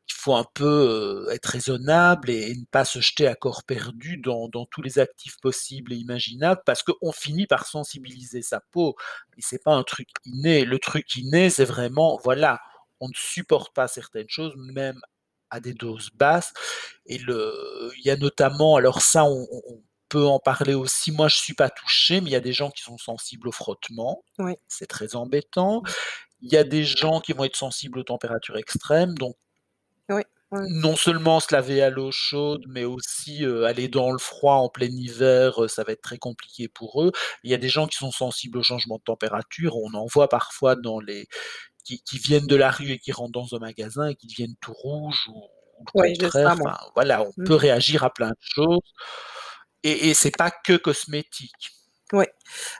il 0.08 0.14
faut 0.14 0.34
un 0.36 0.44
peu, 0.54 1.28
être 1.32 1.46
raisonnable 1.46 2.30
et 2.30 2.50
et 2.50 2.54
ne 2.56 2.64
pas 2.70 2.84
se 2.84 3.00
jeter 3.00 3.26
à 3.26 3.34
corps 3.34 3.64
perdu 3.64 4.16
dans 4.18 4.48
dans 4.48 4.66
tous 4.66 4.82
les 4.82 4.98
actifs 4.98 5.36
possibles 5.40 5.92
et 5.92 5.96
imaginables 5.96 6.62
parce 6.66 6.82
qu'on 6.82 7.12
finit 7.12 7.46
par 7.46 7.66
sensibiliser 7.66 8.42
sa 8.42 8.60
peau 8.60 8.96
et 9.36 9.40
c'est 9.42 9.62
pas 9.62 9.74
un 9.74 9.82
truc 9.84 10.08
inné. 10.26 10.64
Le 10.64 10.78
truc 10.78 11.14
inné, 11.16 11.50
c'est 11.50 11.64
vraiment, 11.64 12.18
voilà, 12.24 12.60
on 13.00 13.08
ne 13.08 13.14
supporte 13.14 13.74
pas 13.74 13.88
certaines 13.88 14.28
choses, 14.28 14.54
même 14.56 15.00
à 15.50 15.60
des 15.60 15.74
doses 15.74 16.10
basses 16.14 16.52
et 17.06 17.18
le 17.18 17.90
il 17.98 18.04
y 18.06 18.10
a 18.10 18.16
notamment 18.16 18.76
alors 18.76 19.00
ça 19.02 19.24
on 19.24 19.46
peut 20.08 20.26
en 20.26 20.38
parler 20.38 20.74
aussi, 20.74 21.12
moi 21.12 21.28
je 21.28 21.36
suis 21.36 21.54
pas 21.54 21.70
touchée, 21.70 22.20
mais 22.20 22.30
il 22.30 22.32
y 22.32 22.36
a 22.36 22.40
des 22.40 22.52
gens 22.52 22.70
qui 22.70 22.82
sont 22.82 22.98
sensibles 22.98 23.48
au 23.48 23.52
frottement, 23.52 24.22
Oui. 24.38 24.54
c'est 24.68 24.86
très 24.86 25.16
embêtant. 25.16 25.80
Mmh. 25.82 25.88
Il 26.42 26.52
y 26.52 26.56
a 26.56 26.64
des 26.64 26.84
gens 26.84 27.20
qui 27.20 27.32
vont 27.32 27.44
être 27.44 27.56
sensibles 27.56 27.98
aux 27.98 28.04
températures 28.04 28.56
extrêmes, 28.58 29.14
donc 29.18 29.36
Oui, 30.08 30.22
oui. 30.52 30.68
non 30.68 30.96
seulement 30.96 31.40
se 31.40 31.54
laver 31.54 31.82
à 31.82 31.90
l'eau 31.90 32.10
chaude, 32.12 32.64
mais 32.68 32.84
aussi, 32.84 33.44
heu, 33.44 33.64
aller 33.66 33.88
dans 33.88 34.12
le 34.12 34.18
froid 34.18 34.54
en 34.56 34.68
plein 34.70 34.86
hiver, 34.88 35.62
heu, 35.62 35.68
ça 35.68 35.84
va 35.84 35.92
être 35.92 36.00
très 36.02 36.18
compliqué 36.18 36.68
pour 36.68 37.02
eux. 37.02 37.12
Il 37.42 37.50
y 37.50 37.54
a 37.54 37.58
des 37.58 37.68
gens 37.68 37.86
qui 37.86 37.96
sont 37.98 38.10
sensibles 38.12 38.58
aux 38.58 38.62
changements 38.62 38.96
de 38.98 39.02
température, 39.02 39.76
on 39.76 39.92
en 39.94 40.06
voit 40.06 40.28
parfois 40.28 40.76
dans 40.76 41.00
les 41.00 41.26
qui 41.84 42.02
qui 42.04 42.18
viennent 42.18 42.46
de 42.48 42.56
la 42.56 42.70
rue 42.70 42.90
et 42.92 42.98
qui 43.00 43.12
rentrent 43.12 43.32
dans 43.32 43.54
un 43.56 43.60
magasin 43.60 44.08
et 44.08 44.16
qui 44.16 44.26
deviennent 44.28 44.56
tout 44.60 44.74
rouges 44.74 45.28
ou 45.28 45.42
ou 45.80 45.84
le 45.86 45.92
Oui, 45.94 46.14
j'ai 46.20 46.30
contraire, 46.30 46.52
ça 46.52 46.54
moi. 46.54 46.70
enfin 46.70 46.76
voilà, 46.94 47.22
on 47.22 47.32
Mmh 47.36 47.46
peut 47.46 47.56
réagir 47.56 48.04
à 48.04 48.12
plein 48.14 48.30
de 48.30 48.36
choses 48.40 48.80
et 49.84 50.08
et 50.10 50.14
c'est 50.14 50.30
pas 50.36 50.50
que 50.50 50.76
cosmétique. 50.76 51.70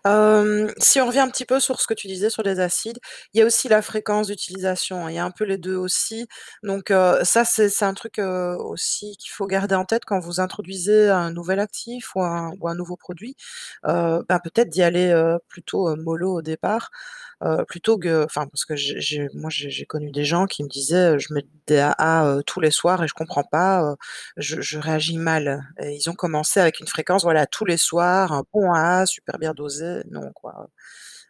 Hem, 0.05 0.71
si 0.79 1.01
on 1.01 1.07
revient 1.07 1.21
un 1.21 1.31
petit 1.31 1.47
peu 1.47 1.61
sur 1.61 1.81
ce 1.81 1.87
que 1.87 1.95
tu 1.95 2.09
disais 2.09 2.31
sur 2.31 2.43
les 2.43 2.61
acides, 2.61 2.99
il 3.35 3.41
y 3.41 3.43
a 3.43 3.47
aussi 3.47 3.69
la 3.69 3.83
fréquence 3.83 4.29
d'utilisation. 4.29 5.09
Il 5.09 5.15
y 5.15 5.19
a 5.19 5.25
un 5.25 5.31
peu 5.31 5.45
les 5.45 5.59
2 5.59 5.77
aussi. 5.77 6.29
Donc 6.63 6.93
ça 7.25 7.45
c'est 7.45 7.83
un 7.85 7.95
truc, 7.95 8.19
aussi 8.21 9.17
qu'il 9.19 9.31
faut 9.33 9.47
garder 9.47 9.75
en 9.75 9.85
tête 9.87 10.05
quand 10.07 10.21
vous 10.21 10.41
introduisez 10.41 11.09
un 11.11 11.31
nouvel 11.33 11.61
actif 11.61 12.15
ou 12.17 12.23
un 12.23 12.53
ou 12.61 12.69
un 12.69 12.75
nouveau 12.75 12.97
produit. 12.97 13.37
Ben, 13.85 14.25
peut-être 14.45 14.71
d'y 14.71 14.83
aller, 14.83 15.15
plutôt, 15.49 15.97
mollo 15.97 16.35
au 16.39 16.43
départ, 16.43 16.91
plutôt 17.69 17.99
que 17.99 18.25
enfin 18.25 18.47
parce 18.49 18.65
que 18.67 18.75
moi 19.39 19.51
j'ai 19.51 19.87
connu 19.87 20.11
des 20.13 20.25
gens 20.25 20.47
qui 20.47 20.65
me 20.65 20.69
disaient: 20.69 21.19
«Je 21.19 21.33
mets 21.35 21.47
des 21.67 21.79
AA, 21.79 22.27
heu, 22.39 22.43
tous 22.45 22.61
les 22.61 22.71
soirs 22.71 23.03
et 23.05 23.09
je 23.09 23.15
comprends 23.15 23.45
pas, 23.45 23.97
je 24.37 24.61
je 24.63 24.79
réagis 24.79 25.19
mal» 25.19 25.63
et 25.83 25.93
ils 25.95 26.11
ont 26.11 26.15
commencé 26.15 26.61
avec 26.61 26.81
une 26.81 26.87
fréquence, 26.89 27.23
voilà, 27.25 27.47
tous 27.47 27.65
les 27.67 27.77
soirs, 27.79 28.33
un 28.33 28.45
bon 28.53 28.73
AA 28.73 29.07
super 29.15 29.39
bien 29.39 29.55
dosé. 29.55 30.03
Non 30.11 30.33
quoi. 30.35 30.69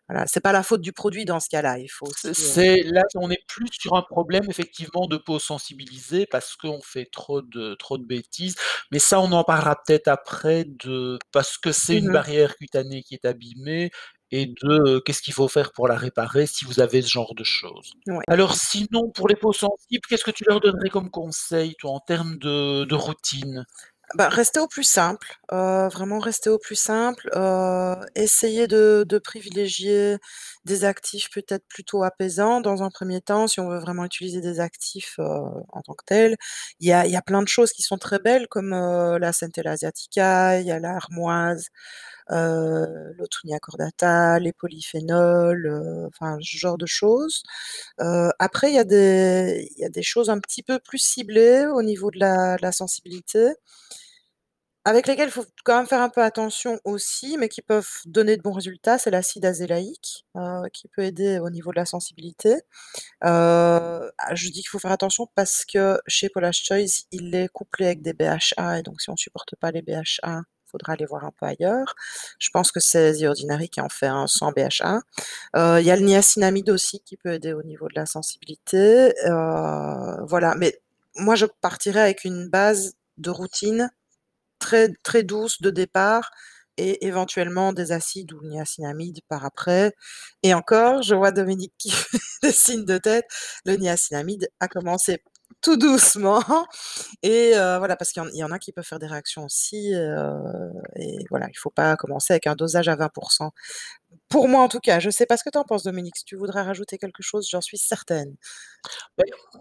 Voilà, 0.08 0.26
c'est 0.28 0.40
pas 0.40 0.52
la 0.52 0.62
faute 0.64 0.82
du 0.82 0.92
produit 0.92 1.24
dans 1.26 1.40
ce 1.40 1.48
cas-là, 1.50 1.78
il 1.78 1.88
faut 1.88 2.08
aussi, 2.08 2.32
c'est 2.32 2.82
là, 2.84 3.02
on 3.16 3.30
est 3.30 3.44
plus 3.46 3.68
sur 3.72 3.94
un 3.94 4.02
problème 4.02 4.44
effectivement 4.50 5.06
de 5.06 5.16
peau 5.16 5.38
sensibilisée 5.38 6.26
parce 6.26 6.56
qu'on 6.56 6.80
fait 6.82 7.06
trop 7.06 7.42
de 7.42 7.74
trop 7.74 7.96
de 7.98 8.04
bêtises. 8.04 8.56
Mais 8.90 8.98
ça, 8.98 9.20
on 9.20 9.30
en 9.32 9.44
parlera 9.44 9.76
peut-être 9.86 10.08
après 10.08 10.64
de 10.66 11.18
parce 11.32 11.58
que 11.58 11.70
c'est 11.72 11.96
Mmh 11.96 11.98
une 11.98 12.10
mh. 12.10 12.10
barrière 12.10 12.56
cutanée 12.56 13.02
qui 13.02 13.14
est 13.14 13.24
abîmée 13.24 13.90
et 14.30 14.46
de, 14.46 14.54
heu, 14.96 15.00
qu'est-ce 15.00 15.22
qu'il 15.22 15.34
faut 15.34 15.48
faire 15.48 15.72
pour 15.72 15.86
la 15.86 15.96
réparer 15.96 16.46
si 16.46 16.64
vous 16.64 16.80
avez 16.80 17.02
ce 17.02 17.08
genre 17.08 17.34
de 17.36 17.44
choses. 17.44 17.92
Ouais. 18.06 18.24
Alors 18.26 18.54
sinon, 18.56 19.10
pour 19.12 19.28
les 19.28 19.36
peaux 19.36 19.52
sensibles, 19.52 20.02
qu'est-ce 20.08 20.24
que 20.24 20.30
tu 20.32 20.44
leur 20.48 20.60
donnerais 20.60 20.90
comme 20.90 21.10
conseil 21.10 21.74
toi 21.78 21.92
en 21.92 22.00
termes 22.00 22.38
de 22.38 22.84
de 22.84 22.94
routine? 22.94 23.64
Bah, 24.12 24.28
rester 24.28 24.61
au 24.61 24.68
plus 24.68 24.84
simple, 24.84 25.38
heu, 25.52 25.88
vraiment 25.88 26.18
rester 26.20 26.49
au 26.50 26.58
plus 26.58 26.76
simple, 26.76 27.28
heu, 27.34 27.94
essayer 28.14 28.66
de 28.68 29.04
de 29.08 29.18
privilégier 29.18 30.18
des 30.64 30.85
actifs 30.85 31.30
peut-être 31.30 31.64
plutôt 31.68 32.02
apaisants 32.04 32.61
dans 32.61 32.83
un 32.83 32.90
1er 32.90 33.21
temps, 33.21 33.47
si 33.49 33.61
on 33.61 33.68
veut 33.71 33.78
vraiment 33.80 34.04
utiliser 34.04 34.40
des 34.40 34.61
actifs, 34.61 35.16
heu, 35.18 35.25
en 35.25 35.83
tant 35.83 35.94
que 35.94 36.04
tels. 36.06 36.37
Il 36.80 36.88
y 36.88 36.92
a 36.92 37.06
y 37.06 37.16
a 37.16 37.23
plein 37.23 37.42
de 37.42 37.49
choses 37.49 37.73
qui 37.73 37.83
sont 37.83 37.99
très 37.99 38.18
belles 38.18 38.49
comme, 38.49 38.73
heu, 38.75 39.18
la 39.18 39.33
Centella 39.33 39.73
asiatica, 39.73 40.61
il 40.61 40.66
y 40.66 40.73
a 40.73 40.80
l'armoise, 40.80 41.66
heu, 42.33 43.14
l'Autunia 43.18 43.59
cordata, 43.61 44.38
les 44.40 44.52
polyphénols, 44.54 45.66
heu, 45.66 46.06
enfin 46.09 46.38
ce 46.42 46.56
genre 46.59 46.78
de 46.78 46.87
choses. 46.87 47.42
Après 48.40 48.71
il 48.71 48.75
y 48.76 48.78
a 48.80 48.85
des 48.85 49.71
y 49.78 49.85
a 49.85 49.90
des 49.90 50.02
choses 50.04 50.30
un 50.30 50.40
petit 50.40 50.62
peu 50.64 50.78
plus 50.80 50.99
ciblées 50.99 51.66
au 51.66 51.83
niveau 51.83 52.11
la 52.18 52.56
de 52.59 52.62
la 52.62 52.73
sensibilité 52.73 53.52
avec 54.84 55.06
lesquelles 55.06 55.28
il 55.28 55.32
faut 55.32 55.46
quand 55.64 55.78
même 55.78 55.86
faire 55.86 56.02
un 56.02 56.10
peu 56.10 56.22
attention 56.22 56.78
aussi, 56.84 57.36
mais 57.38 57.48
qui 57.48 57.62
peuvent 57.62 57.88
donner 58.06 58.36
de 58.36 58.42
bons 58.42 58.52
résultats, 58.52 58.98
c'est 58.98 59.10
l'acide 59.10 59.44
azélaïque, 59.46 60.26
heu, 60.36 60.62
qui 60.72 60.88
peut 60.88 61.02
aider 61.02 61.38
au 61.38 61.50
niveau 61.50 61.70
de 61.72 61.76
la 61.76 61.86
sensibilité. 61.86 62.52
Heu, 62.54 62.60
ah, 63.24 64.34
je 64.34 64.46
dis 64.48 64.60
qu'il 64.62 64.68
faut 64.68 64.78
faire 64.80 64.92
attention 64.92 65.28
parce 65.34 65.64
que 65.64 66.00
chez 66.08 66.28
Paula's 66.30 66.56
Choice, 66.56 67.04
il 67.12 67.34
est 67.34 67.48
couplé 67.48 67.86
avec 67.86 68.02
des 68.02 68.12
BHA 68.14 68.80
et 68.80 68.82
donc 68.82 69.00
si 69.02 69.10
on 69.10 69.16
supporte 69.16 69.56
pas 69.56 69.70
les 69.72 69.82
BHA, 69.82 70.42
faudra 70.66 70.94
aller 70.94 71.06
voir 71.06 71.24
un 71.24 71.32
peu 71.38 71.46
ailleurs. 71.46 71.94
Je 72.38 72.50
pense 72.52 72.72
que 72.72 72.80
c'est 72.80 73.14
The 73.20 73.24
Ordinary 73.24 73.68
qui 73.70 73.80
en 73.80 73.88
fait 73.88 74.06
un 74.08 74.26
sans 74.26 74.52
BHA. 74.52 75.00
Heu, 75.56 75.80
il 75.80 75.86
y 75.86 75.90
a 75.90 75.96
le 75.96 76.02
niacinamide 76.04 76.70
aussi 76.70 77.00
qui 77.00 77.16
peut 77.16 77.32
aider 77.34 77.52
au 77.54 77.62
niveau 77.62 77.88
de 77.88 77.94
la 77.96 78.06
sensibilité. 78.06 79.14
Voilà, 80.28 80.54
mais 80.56 80.80
moi 81.16 81.34
je 81.36 81.46
partirais 81.46 82.00
avec 82.00 82.24
une 82.24 82.48
base 82.48 82.94
de 83.18 83.30
routine 83.30 83.90
très 85.02 85.23
douce 85.23 85.61
de 85.62 85.71
départ 85.71 86.30
et 86.76 87.06
éventuellement 87.06 87.73
des 87.73 87.92
acides 87.92 88.33
ou 88.33 88.40
niacinamide 88.44 89.21
par 89.28 89.44
après 89.44 89.92
et 90.42 90.54
encore, 90.54 91.02
je 91.02 91.14
vois 91.14 91.30
Dominique 91.33 91.75
qui 91.78 91.90
fait 91.92 92.18
des 92.42 92.52
signes 92.52 92.85
de 92.85 92.99
tête. 92.99 93.26
Le 93.64 93.76
niacinamide 93.76 94.49
à 94.61 94.68
commencer 94.68 95.23
tout 95.62 95.76
doucement 95.76 96.42
et 97.23 97.52
heu, 97.56 97.78
voilà, 97.78 97.96
parce 97.96 98.12
qu'il 98.12 98.23
y 98.23 98.26
en 98.26 98.30
il 98.30 98.38
y 98.38 98.44
en 98.44 98.50
a 98.52 98.58
qui 98.61 98.73
peuvent 98.73 98.84
faire 98.87 98.99
des 99.00 99.06
réactions 99.08 99.44
aussi, 99.46 99.94
heu 99.94 100.34
et 100.96 101.18
voilà, 101.30 101.49
il 101.50 101.58
faut 101.58 101.70
pas 101.70 101.96
commencer 101.96 102.32
avec 102.34 102.46
un 102.49 102.54
dosage 102.56 102.88
à 102.88 102.96
20 102.96 103.11
%. 103.11 103.52
Pour 104.30 104.49
moi 104.49 104.62
en 104.62 104.68
tout 104.68 104.80
cas, 104.80 105.00
je 105.00 105.11
sais 105.11 105.26
pas 105.26 105.37
ce 105.38 105.44
que 105.44 105.50
tu 105.50 105.58
en 105.58 105.64
penses 105.64 105.84
Dominique, 105.84 106.16
si 106.18 106.25
tu 106.26 106.37
voudrais 106.37 106.62
rajouter 106.62 106.99
quelque 106.99 107.23
chose, 107.23 107.49
j'en 107.50 107.61
suis 107.62 107.78
certaine. 107.78 108.37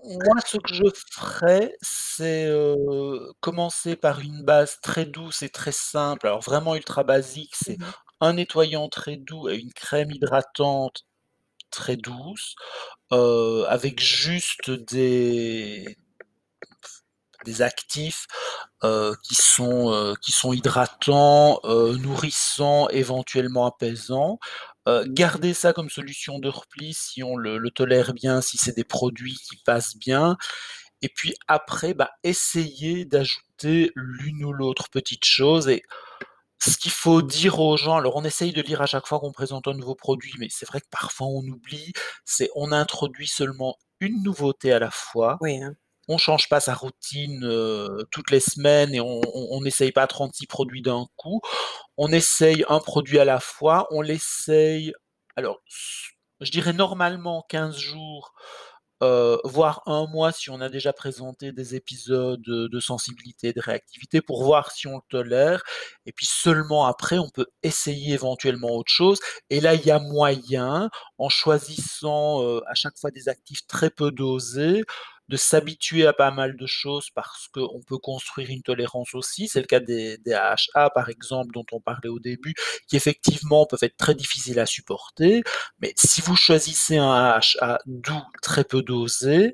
Moi 0.04 0.36
ce 0.46 0.58
que 0.58 0.74
je 0.74 0.84
ferais, 1.12 1.76
c'est, 1.82 2.48
heu, 2.48 2.76
commencer 3.42 3.96
par 3.96 4.20
une 4.22 4.44
base 4.44 4.80
très 4.82 5.06
douce 5.06 5.44
et 5.44 5.50
très 5.50 5.72
simple. 5.72 6.28
Alors 6.28 6.42
vraiment 6.42 6.76
ultra 6.76 7.04
basique, 7.04 7.56
c'est 7.56 7.78
Mmh 7.78 7.86
mh. 7.88 7.94
un 8.22 8.34
nettoyant 8.34 8.90
très 8.90 9.18
doux 9.18 9.50
et 9.50 9.58
une 9.58 9.74
crème 9.74 10.12
hydratante 10.12 11.04
très 11.74 11.98
douce, 11.98 12.56
avec 13.12 14.02
juste 14.02 14.72
des 14.72 15.98
des 17.46 17.62
actifs, 17.62 18.26
qui 18.82 19.36
sont, 19.36 20.16
qui 20.22 20.32
sont 20.32 20.54
hydratants, 20.54 21.60
nourrissants, 21.64 22.88
éventuellement 22.90 23.66
apaisants. 23.66 24.40
Heu, 24.88 25.06
garder 25.08 25.54
ça 25.54 25.72
comme 25.72 25.90
solution 25.90 26.40
de 26.40 26.50
repli 26.50 26.94
si 26.94 27.24
on 27.24 27.38
le 27.38 27.58
le 27.58 27.72
tolère 27.72 28.14
bien, 28.14 28.42
si 28.42 28.58
c'est 28.58 28.76
des 28.76 28.84
produits 28.84 29.36
qui 29.36 29.56
passent 29.66 29.96
bien 29.96 30.38
et 31.04 31.10
puis 31.10 31.36
après, 31.48 31.94
bah, 31.94 32.12
essayer 32.24 33.06
d'ajouter 33.06 33.92
l'une 33.96 34.46
ou 34.46 34.54
l'autre 34.54 34.90
petite 34.90 35.26
chose 35.26 35.68
et 35.68 35.84
ce 36.72 36.78
qu'il 36.78 36.92
faut 36.92 37.22
dire 37.22 37.60
aux 37.60 37.78
gens 37.78 37.98
alors 37.98 38.16
on 38.16 38.24
essaye 38.24 38.54
de 38.54 38.62
dire 38.62 38.82
à 38.82 38.86
chaque 38.86 39.08
fois 39.08 39.20
qu'on 39.20 39.32
présente 39.32 39.68
un 39.68 39.74
nouveau 39.74 39.96
produit, 39.96 40.34
mais 40.40 40.48
c'est 40.50 40.68
vrai 40.68 40.82
que 40.82 40.88
parfois 40.90 41.28
on 41.28 41.42
oublie, 41.48 41.94
c'est 42.26 42.50
on 42.56 42.72
introduit 42.72 43.28
seulement 43.28 43.78
une 44.00 44.24
nouveauté 44.24 44.72
à 44.74 44.80
la 44.80 44.92
fois. 44.92 45.38
Oui, 45.42 45.62
hein. 45.62 45.76
On 46.10 46.18
change 46.18 46.50
pas 46.50 46.60
sa 46.60 46.74
routine, 46.74 47.46
heu, 47.46 48.06
toutes 48.12 48.30
les 48.32 48.42
semaines 48.42 48.94
et 48.94 49.00
on 49.02 49.22
on 49.34 49.48
on 49.52 49.66
essaye 49.66 49.92
pas 49.94 50.08
36 50.08 50.48
produits 50.48 50.82
d'un 50.82 51.06
coup. 51.18 51.42
On 51.98 52.12
essaye 52.12 52.66
un 52.70 52.80
produit 52.80 53.20
à 53.20 53.26
la 53.26 53.40
fois, 53.40 53.88
on 53.92 54.02
l'essaye 54.02 54.94
alors 55.36 55.62
je 56.42 56.52
dirais 56.52 56.74
normalement 56.74 57.46
15 57.50 57.78
jours, 57.78 58.34
heu, 59.02 59.40
voire 59.46 59.82
1 59.88 60.06
mois 60.08 60.32
si 60.32 60.50
on 60.50 60.62
a 60.62 60.70
déjà 60.70 60.94
présenté 60.94 61.52
des 61.52 61.76
épisodes, 61.76 62.42
de 62.44 62.80
sensibilité, 62.80 63.54
de 63.54 63.62
réactivité 63.62 64.22
pour 64.22 64.44
voir 64.44 64.72
si 64.72 64.88
on 64.88 64.96
le 64.98 65.02
tolère. 65.10 65.64
Et 66.06 66.12
puis 66.14 66.26
seulement 66.28 66.86
après 66.86 67.18
on 67.18 67.30
peut 67.30 67.48
essayer 67.64 68.14
éventuellement 68.14 68.70
autre 68.72 68.92
chose. 68.92 69.20
Et 69.50 69.62
là 69.62 69.74
il 69.76 69.86
y 69.86 69.92
a 69.92 70.00
moyen, 70.00 70.90
en 71.18 71.30
choisissant, 71.30 72.44
heu, 72.44 72.62
à 72.68 72.76
chaque 72.76 72.98
fois 73.00 73.12
des 73.12 73.30
actifs 73.30 73.66
très 73.68 73.90
peu 73.90 74.12
dosés, 74.12 74.84
de 75.30 75.38
s'habituer 75.38 76.06
à 76.06 76.14
pas 76.14 76.32
mal 76.32 76.56
de 76.58 76.68
choses 76.68 77.10
parce 77.16 77.48
qu'on 77.54 77.82
peut 77.88 77.98
construire 77.98 78.50
une 78.50 78.62
tolérance 78.62 79.16
aussi. 79.16 79.48
C'est 79.48 79.62
le 79.62 79.68
cas 79.68 79.80
des 79.80 80.18
des 80.20 80.34
AHA 80.34 80.90
par 80.92 81.10
exemple 81.10 81.54
dont 81.54 81.66
on 81.72 81.80
parlait 81.82 82.10
au 82.10 82.20
début, 82.20 82.54
qui 82.88 82.96
effectivement 82.98 83.66
peuvent 83.66 83.84
être 83.84 83.98
très 83.98 84.16
difficiles 84.16 84.60
à 84.60 84.66
supporter. 84.66 85.44
Mais 85.80 85.94
si 85.98 86.22
vous 86.22 86.36
choisissez 86.36 86.98
un 86.98 87.12
AHA 87.12 87.80
doux, 87.86 88.22
très 88.42 88.64
peu 88.64 88.82
dosé, 88.82 89.54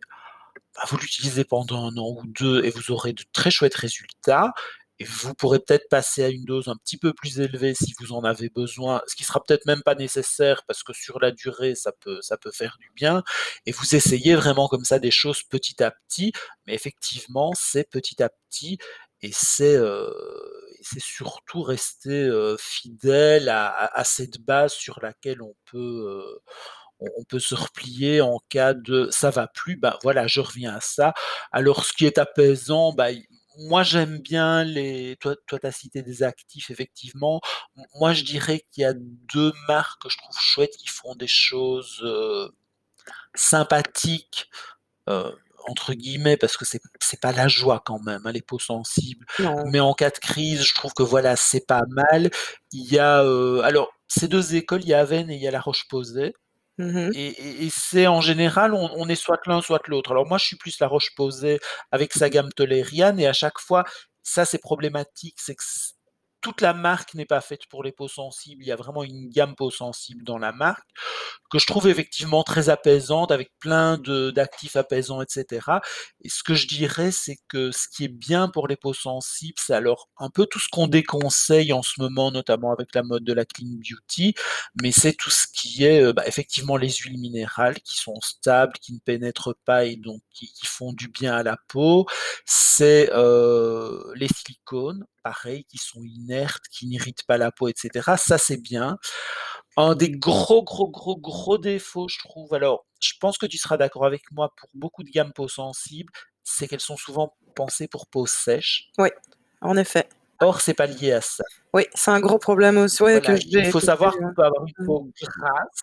bah, 0.75 0.83
vous 0.89 0.97
l'utilisez 0.97 1.43
pendant 1.45 1.88
1 1.88 1.97
an 1.97 2.15
ou 2.17 2.23
2 2.27 2.63
et 2.65 2.69
vous 2.71 2.91
aurez 2.91 3.13
de 3.13 3.23
très 3.33 3.51
chouettes 3.51 3.75
résultats 3.75 4.53
et 5.00 5.06
vous 5.06 5.34
pourrez 5.34 5.60
peut-être 5.60 5.88
passer 5.89 6.24
à 6.24 6.29
une 6.29 6.46
dose 6.46 6.68
un 6.68 6.75
petit 6.77 6.98
peu 6.98 7.13
plus 7.13 7.39
élevée 7.39 7.74
si 7.75 7.94
vous 8.00 8.13
en 8.13 8.24
avez 8.24 8.50
besoin, 8.50 9.01
ce 9.08 9.15
qui 9.15 9.24
sera 9.24 9.41
peut-être 9.44 9.65
même 9.65 9.82
pas 9.84 9.96
nécessaire 9.96 10.63
parce 10.68 10.84
que 10.84 10.94
sur 10.94 11.20
la 11.20 11.32
durée 11.32 11.75
ça 11.75 11.91
peut 11.94 12.20
ça 12.22 12.38
peut 12.38 12.51
faire 12.51 12.77
du 12.79 12.91
bien 12.96 13.24
et 13.65 13.72
vous 13.72 13.96
essayez 13.96 14.36
vraiment 14.36 14.68
comme 14.68 14.86
ça 14.86 15.00
des 15.00 15.12
choses 15.12 15.44
petit 15.44 15.82
à 15.84 15.91
petit. 15.91 16.34
Mais 16.68 16.74
effectivement, 16.75 17.53
c'est 17.56 17.89
petit 17.89 18.22
à 18.24 18.29
petit 18.29 18.77
et 19.22 19.32
c'est, 19.34 19.75
c'est 20.82 21.00
surtout 21.01 21.62
rester, 21.63 22.24
heu, 22.27 22.56
fidèle 22.60 23.50
à 23.50 23.86
à 23.98 24.03
cette 24.03 24.39
base 24.41 24.74
sur 24.74 25.00
laquelle 25.01 25.41
on 25.41 25.56
peut, 25.65 25.77
heu, 25.79 26.39
on 27.00 27.24
peut 27.25 27.39
se 27.39 27.56
replier 27.56 28.22
en 28.22 28.39
cas 28.50 28.74
de 28.74 29.10
ça 29.12 29.29
va 29.32 29.48
plus, 29.48 29.77
bah, 29.77 30.00
voilà, 30.03 30.27
je 30.27 30.41
reviens 30.41 30.75
à 30.75 30.82
ça. 30.82 31.13
Alors 31.51 31.86
ce 31.86 31.94
qui 31.94 32.06
est 32.06 32.18
apaisant, 32.20 32.94
bah, 32.94 33.10
moi 33.60 33.84
j'aime 33.84 34.20
bien 34.20 34.63
les 34.63 35.18
toi 35.20 35.36
toi 35.48 35.60
tu 35.60 35.68
as 35.68 35.72
cité 35.72 36.01
des 36.01 36.24
actifs 36.24 36.70
effectivement. 36.72 37.42
Moi 38.00 38.13
je 38.13 38.24
dirais 38.24 38.66
qu'il 38.72 38.82
y 38.84 38.86
a 38.86 38.94
2 38.94 39.54
marques 39.68 40.01
que 40.04 40.10
je 40.10 40.18
trouve 40.18 40.36
chouettes 40.39 40.78
qui 40.78 40.88
font 40.88 41.16
des 41.16 41.28
choses, 41.28 42.04
«sympathiques», 43.36 44.50
entre 45.68 45.94
guillemets 45.94 46.38
parce 46.38 46.58
que 46.58 46.66
c'est 46.66 46.82
c'est 47.01 47.20
pas 47.22 47.32
la 47.34 47.48
joie 47.48 47.82
quand 47.86 48.00
même, 48.00 48.22
hein, 48.25 48.32
les 48.32 48.42
peaux 48.42 48.60
sensibles. 48.60 49.25
Non. 49.39 49.66
Mais 49.68 49.80
en 49.80 49.94
cas 49.94 50.10
de 50.10 50.18
crise, 50.18 50.63
je 50.63 50.74
trouve 50.74 50.94
que 50.94 51.04
voilà, 51.04 51.36
c'est 51.36 51.66
pas 51.68 51.84
mal. 51.89 52.32
Il 52.72 52.92
y 52.92 52.98
a, 53.00 53.20
alors 53.63 53.92
c'est 54.08 54.28
2 54.28 54.56
écoles, 54.56 54.82
il 54.84 54.89
y 54.89 54.94
a 54.94 55.01
Avène 55.01 55.30
et 55.30 55.36
il 55.36 55.42
y 55.42 55.48
a 55.48 55.51
La 55.51 55.62
Roche-Posay. 55.62 56.34
Mmh 56.79 57.09
mh. 57.09 57.12
et 57.13 57.69
c'est 57.71 58.07
en 58.07 58.21
général, 58.21 58.74
on 58.74 59.09
est 59.09 59.15
soit 59.15 59.39
l'un, 59.48 59.62
soit 59.62 59.86
l'autre. 59.88 60.12
Alors 60.12 60.27
moi, 60.27 60.38
je 60.38 60.45
suis 60.45 60.55
plus 60.57 60.79
La 60.79 60.88
Roche-Posay 60.88 61.59
avec 61.91 62.13
sa 62.13 62.29
gamme 62.29 62.51
Toleriane 62.53 63.19
et 63.19 63.27
à 63.27 63.33
chaque 63.33 63.59
fois, 63.59 63.83
ça 64.24 64.45
c'est 64.45 64.59
problématique, 64.59 65.38
c'est 65.41 65.55
que 65.55 65.63
toute 66.41 66.62
la 66.62 66.74
marque 66.74 67.13
n'est 67.15 67.25
pas 67.25 67.41
faite 67.41 67.65
pour 67.69 67.84
les 67.84 67.91
peaux 67.91 68.08
sensibles. 68.08 68.63
Il 68.63 68.67
y 68.67 68.72
a 68.72 68.75
vraiment 68.75 69.03
une 69.03 69.29
gamme 69.29 69.55
peau 69.55 69.72
sensible 69.72 70.24
dans 70.24 70.38
la 70.38 70.51
marque, 70.53 70.88
que 71.51 71.60
je 71.60 71.65
trouve 71.67 71.88
effectivement 71.88 72.43
très 72.43 72.69
apaisante 72.69 73.31
avec 73.31 73.51
plein 73.60 73.98
d'actifs 73.98 74.75
apaisants 74.75 75.22
et 75.22 75.25
cetera 75.29 75.81
et 76.24 76.29
ce 76.29 76.43
que 76.43 76.53
je 76.55 76.67
dirais, 76.67 77.12
c'est 77.12 77.38
que 77.48 77.72
ce 77.72 77.88
qui 77.89 78.05
est 78.05 78.08
bien 78.10 78.50
pour 78.50 78.67
les 78.67 78.75
peaux 78.77 78.93
sensibles, 78.93 79.55
c'est 79.60 79.74
alors 79.74 80.10
un 80.17 80.29
peu 80.29 80.46
tout 80.46 80.60
ce 80.60 80.67
qu'on 80.72 80.88
déconseille 80.88 81.74
en 81.74 81.81
ce 81.84 82.00
moment, 82.01 82.31
notamment 82.31 82.72
avec 82.72 82.93
la 82.96 83.03
mode 83.03 83.24
de 83.24 83.34
la 83.34 83.46
clean 83.46 83.67
beauty, 83.77 84.34
mais 84.81 84.91
c'est 84.91 85.13
tout 85.13 85.29
ce 85.29 85.46
qui 85.53 85.84
est, 85.86 86.01
heu, 86.01 86.13
bah, 86.13 86.24
effectivement 86.27 86.77
les 86.77 86.89
huiles 86.89 87.19
minérales 87.19 87.79
qui 87.81 87.98
sont 87.98 88.19
stables, 88.22 88.74
qui 88.81 88.93
ne 88.93 89.00
pénètrent 89.00 89.55
pas 89.65 89.86
et 89.86 89.96
donc 89.96 90.22
qui 90.34 90.51
font 90.65 90.93
du 90.93 91.08
bien 91.10 91.36
à 91.36 91.43
la 91.43 91.58
peau. 91.67 92.05
C'est, 92.46 93.10
heu, 93.13 94.12
les 94.15 94.27
silicones, 94.27 95.05
pareil, 95.23 95.65
qui 95.65 95.77
sont 95.77 96.03
inertes, 96.03 96.63
qui 96.71 96.88
n'irritent 96.88 97.23
pas 97.23 97.38
la 97.38 97.51
peau 97.51 97.67
et 97.67 97.73
cetera, 97.75 98.17
ça 98.17 98.38
c'est 98.38 98.61
bien. 98.61 98.97
Un 99.77 99.95
des 99.95 100.11
gros, 100.11 100.63
gros, 100.63 100.89
gros, 100.89 101.17
gros 101.17 101.57
défauts, 101.57 102.07
je 102.07 102.19
trouve, 102.19 102.53
alors 102.53 102.85
je 102.99 103.13
pense 103.19 103.38
que 103.38 103.45
tu 103.45 103.57
seras 103.57 103.77
d'accord 103.77 104.05
avec 104.05 104.23
moi 104.31 104.53
pour 104.57 104.69
beaucoup 104.73 105.03
de 105.03 105.09
gammes 105.09 105.31
peau 105.33 105.47
sensible, 105.47 106.11
c'est 106.43 106.67
qu'elles 106.67 106.79
sont 106.79 106.97
souvent 106.97 107.35
pensées 107.55 107.88
pour 107.88 108.07
peau 108.07 108.25
sèche. 108.25 108.89
Oui, 108.97 109.09
en 109.61 109.77
effet. 109.77 110.09
Or, 110.41 110.61
c'est 110.61 110.73
pas 110.73 110.85
lié 110.85 111.11
à 111.11 111.21
ça. 111.21 111.43
Oui, 111.73 111.85
c'est 111.93 112.11
un 112.11 112.19
gros 112.19 112.39
problème 112.39 112.77
aussi, 112.77 113.03
ouais, 113.03 113.19
que 113.19 113.27
Voilà, 113.27 113.67
il 113.67 113.71
faut 113.71 113.79
savoir 113.79 114.13
qu'on 114.13 114.33
peut 114.33 114.43
avoir 114.43 114.65
une 114.65 114.83
mmh. 114.83 114.85
peau 114.85 115.11
grasse 115.21 115.81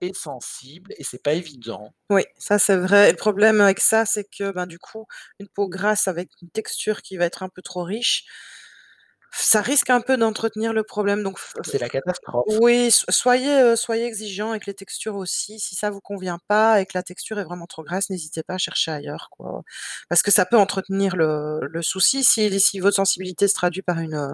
et 0.00 0.12
sensible 0.14 0.94
et 0.96 1.04
c'est 1.04 1.22
pas 1.22 1.34
évident. 1.34 1.92
Oui, 2.08 2.22
ça 2.38 2.58
c'est 2.58 2.76
vrai 2.76 3.08
et 3.08 3.12
le 3.12 3.16
problème 3.16 3.60
avec 3.60 3.80
ça, 3.80 4.06
c'est 4.06 4.24
que, 4.24 4.50
ben, 4.52 4.66
du 4.66 4.78
coup, 4.78 5.06
une 5.38 5.48
peau 5.48 5.68
grasse 5.68 6.08
avec 6.08 6.30
une 6.40 6.50
texture 6.50 7.02
qui 7.02 7.16
va 7.16 7.26
être 7.26 7.42
un 7.42 7.48
peu 7.48 7.62
trop 7.62 7.82
riche, 7.82 8.24
ça 9.32 9.60
risque 9.62 9.90
un 9.90 10.00
peu 10.00 10.16
d'entretenir 10.16 10.72
le 10.72 10.82
problème 10.84 11.22
donc 11.22 11.38
f 11.38 11.54
C'est 11.62 11.78
la 11.78 11.88
catastrophe. 11.88 12.58
oui, 12.60 12.90
soyez, 13.10 13.48
heu, 13.62 13.76
soyez 13.76 14.06
exigeants 14.06 14.50
avec 14.50 14.66
les 14.66 14.74
textures 14.74 15.16
aussi. 15.16 15.60
Si 15.60 15.76
ça 15.76 15.90
vous 15.90 16.00
convient 16.00 16.38
pas 16.48 16.80
et 16.80 16.86
que 16.86 16.92
la 16.94 17.02
texture 17.02 17.38
est 17.38 17.44
vraiment 17.44 17.66
trop 17.66 17.84
grasse, 17.84 18.10
n'hésitez 18.10 18.42
pas 18.42 18.54
à 18.54 18.58
chercher 18.58 18.90
ailleurs, 18.92 19.28
quoi. 19.30 19.62
Parce 20.08 20.22
que 20.22 20.30
ça 20.30 20.46
peut 20.46 20.56
entretenir 20.58 21.16
le 21.16 21.60
le 21.70 21.82
souci 21.82 22.24
si 22.24 22.58
si 22.60 22.80
votre 22.80 22.96
sensibilité 22.96 23.46
se 23.48 23.54
traduit 23.54 23.82
par 23.82 23.98
une, 24.00 24.14
heu, 24.14 24.30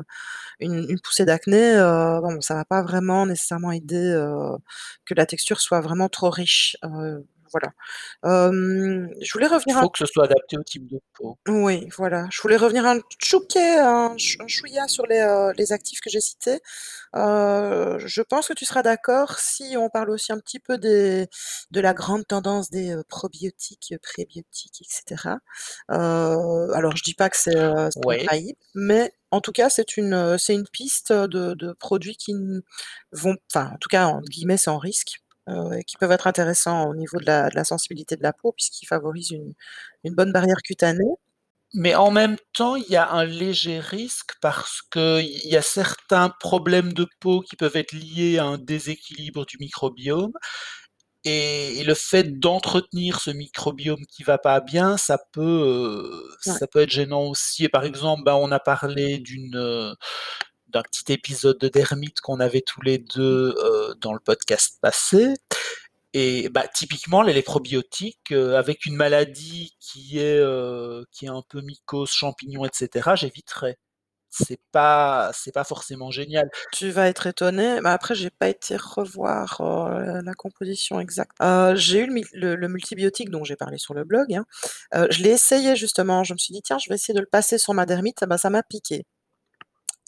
une 0.61 0.87
une 0.91 1.01
poussée 1.01 1.25
d'acné, 1.25 1.77
heu, 1.77 2.21
bon, 2.23 2.41
ça 2.41 2.55
va 2.55 2.65
pas 2.65 2.83
vraiment 2.83 3.27
nécessairement 3.27 3.73
aider, 3.73 3.97
heu, 3.97 4.57
que 5.05 5.15
la 5.15 5.27
texture 5.27 5.61
soit 5.61 5.81
vraiment 5.81 6.09
trop 6.09 6.31
riche, 6.31 6.77
heu, 6.85 7.27
voilà. 7.61 7.73
Je 9.21 9.33
voulais 9.33 9.47
Il 9.49 9.49
revenir 9.49 9.79
un 9.79 9.85
faut 9.85 9.91
que 9.91 9.99
ce 9.99 10.07
soit 10.07 10.25
adapté 10.25 10.57
au 10.57 10.65
type 10.65 10.87
de 10.89 10.99
peau. 11.13 11.39
oui, 11.49 11.89
voilà, 11.97 12.27
je 12.33 12.43
voulais 12.43 12.57
revenir 12.57 12.87
un 12.87 12.99
tchouquet, 13.23 13.79
un 13.79 14.19
ch 14.19 14.37
un 14.41 14.49
chouïa 14.49 14.89
sur 14.89 15.07
les, 15.07 15.21
heu, 15.21 15.53
les 15.57 15.71
actifs 15.73 16.01
que 16.01 16.11
j'ai 16.11 16.21
cités. 16.21 16.59
Heu, 17.17 17.99
je 17.99 18.23
pense 18.23 18.49
que 18.49 18.55
tu 18.55 18.65
seras 18.65 18.85
d'accord 18.85 19.41
si 19.41 19.77
on 19.77 19.91
parle 19.91 20.11
aussi 20.13 20.33
un 20.33 20.39
petit 20.39 20.61
peu 20.61 20.79
des 20.79 21.29
de 21.73 21.81
la 21.83 21.95
grande 21.95 22.27
tendance 22.29 22.71
des, 22.71 22.93
heu, 22.95 23.05
probiotiques, 23.09 23.97
prébiotiques 24.03 24.83
et 24.83 24.87
cetera. 24.89 25.41
Heu, 25.93 25.97
alors 26.77 26.97
je 26.97 27.03
dis 27.05 27.15
pas 27.15 27.29
que 27.31 27.37
c'est, 27.37 27.55
Ouais. 27.95 28.31
mais 28.75 29.13
en 29.31 29.41
tout 29.41 29.53
cas, 29.53 29.69
c'est 29.71 29.97
une, 29.97 30.39
c'est 30.39 30.55
une 30.55 30.69
piste, 30.69 31.13
de 31.13 31.55
de 31.55 31.73
produits 31.73 32.17
qui 32.17 32.35
vont 33.13 33.37
enfin, 33.53 33.71
en 33.75 33.79
tout 33.79 33.89
cas, 33.89 34.07
entre 34.07 34.29
guillemets, 34.29 34.57
«sans 34.57 34.79
risque», 34.79 35.19
heu, 35.49 35.75
et 35.79 35.85
qui 35.85 35.97
peuvent 35.99 36.13
être 36.13 36.27
intéressants 36.29 36.89
au 36.89 36.95
niveau 36.95 37.19
de 37.19 37.27
la 37.27 37.51
de 37.51 37.57
la 37.57 37.65
sensibilité 37.65 38.17
de 38.17 38.23
la 38.25 38.33
peau 38.35 38.53
puisqu'ils 38.53 38.87
favorisent 38.87 39.31
une 39.33 39.55
une 40.05 40.15
bonne 40.15 40.33
barrière 40.33 40.63
cutanée. 40.65 41.05
Mais 41.75 41.95
en 41.97 42.11
même 42.13 42.37
temps, 42.55 42.77
il 42.77 42.87
y 42.89 42.97
a 42.97 43.11
un 43.11 43.25
léger 43.25 43.81
risque 43.81 44.33
parce 44.41 44.83
qu'il 44.83 45.27
y 45.49 45.57
a 45.57 45.63
certains 45.63 46.31
problèmes 46.41 46.93
de 46.93 47.07
peau 47.21 47.41
qui 47.43 47.57
peuvent 47.57 47.77
être 47.77 47.93
liés 47.93 48.39
à 48.39 48.45
un 48.45 48.57
déséquilibre 48.59 49.45
du 49.47 49.57
microbiome 49.59 50.33
et 51.25 51.81
et 51.81 51.85
le 51.85 51.95
fait 51.95 52.39
d'entretenir 52.41 53.21
ce 53.21 53.31
microbiome 53.31 54.05
qui 54.07 54.25
va 54.25 54.39
pas 54.39 54.61
bien, 54.61 54.97
ça 54.99 55.19
peut, 55.33 55.43
heu, 55.43 56.29
Ouais. 56.45 56.59
ça 56.59 56.67
peut 56.69 56.81
être 56.83 56.91
gênant 56.91 57.25
aussi 57.25 57.65
et 57.67 57.71
par 57.71 57.85
exemple, 57.85 58.25
bah, 58.25 58.37
on 58.37 58.53
a 58.53 58.61
parlé 58.61 59.19
d'une, 59.21 59.57
heu, 59.57 59.95
d'un 60.69 60.83
petit 60.83 61.13
épisode 61.13 61.59
de 61.59 61.69
dermite 61.69 62.21
qu'on 62.21 62.41
avait 62.41 62.63
tous 62.63 62.83
les. 62.83 62.99
2, 62.99 63.55
heu, 63.63 63.95
dans 64.01 64.13
le 64.15 64.21
podcast 64.21 64.79
passé 64.81 65.35
et 66.15 66.49
bah, 66.51 66.67
typiquement 66.75 67.23
les 67.23 67.43
probiotiques, 67.43 68.33
heu, 68.33 68.57
avec 68.57 68.87
une 68.87 68.97
maladie 68.97 69.77
qui 69.81 70.19
est, 70.21 70.39
heu, 70.41 71.07
qui 71.13 71.27
est 71.27 71.31
un 71.31 71.43
peu 71.49 71.61
mycose, 71.63 72.11
champignons 72.11 72.65
et 72.67 72.71
cetera, 72.75 73.17
j'éviterais. 73.17 73.77
C'est 74.31 74.61
pas 74.73 75.31
c'est 75.35 75.53
pas 75.53 75.65
forcément 75.65 76.11
génial. 76.11 76.51
Tu 76.73 76.91
vas 76.91 77.09
être 77.09 77.27
étonné, 77.29 77.81
mais 77.83 77.91
après 77.91 78.15
j'ai 78.15 78.31
pas 78.31 78.49
été 78.49 78.77
revoir, 78.77 79.59
la 79.63 80.35
composition 80.35 81.01
exacte. 81.01 81.37
J'ai 81.77 82.01
eu 82.03 82.25
le 82.35 82.69
multibiotique 82.69 83.31
dont 83.31 83.45
j'ai 83.45 83.57
parlé 83.57 83.79
sur 83.79 83.95
le 83.95 84.05
blog, 84.05 84.35
hein, 84.35 84.47
je 85.11 85.23
l'ai 85.23 85.31
essayé 85.31 85.77
justement, 85.77 86.25
je 86.25 86.35
me 86.35 86.39
suis 86.39 86.53
dit: 86.55 86.63
«Tiens, 86.63 86.79
je 86.79 86.89
vais 86.91 86.97
essayer 86.97 87.15
de 87.15 87.21
le 87.21 87.27
passer 87.27 87.59
sur 87.59 87.75
ma 87.75 87.87
dermite», 87.87 88.23
et 88.23 88.27
bah, 88.27 88.39
ça 88.39 88.51
m'a 88.51 88.63
piqué. 88.65 89.05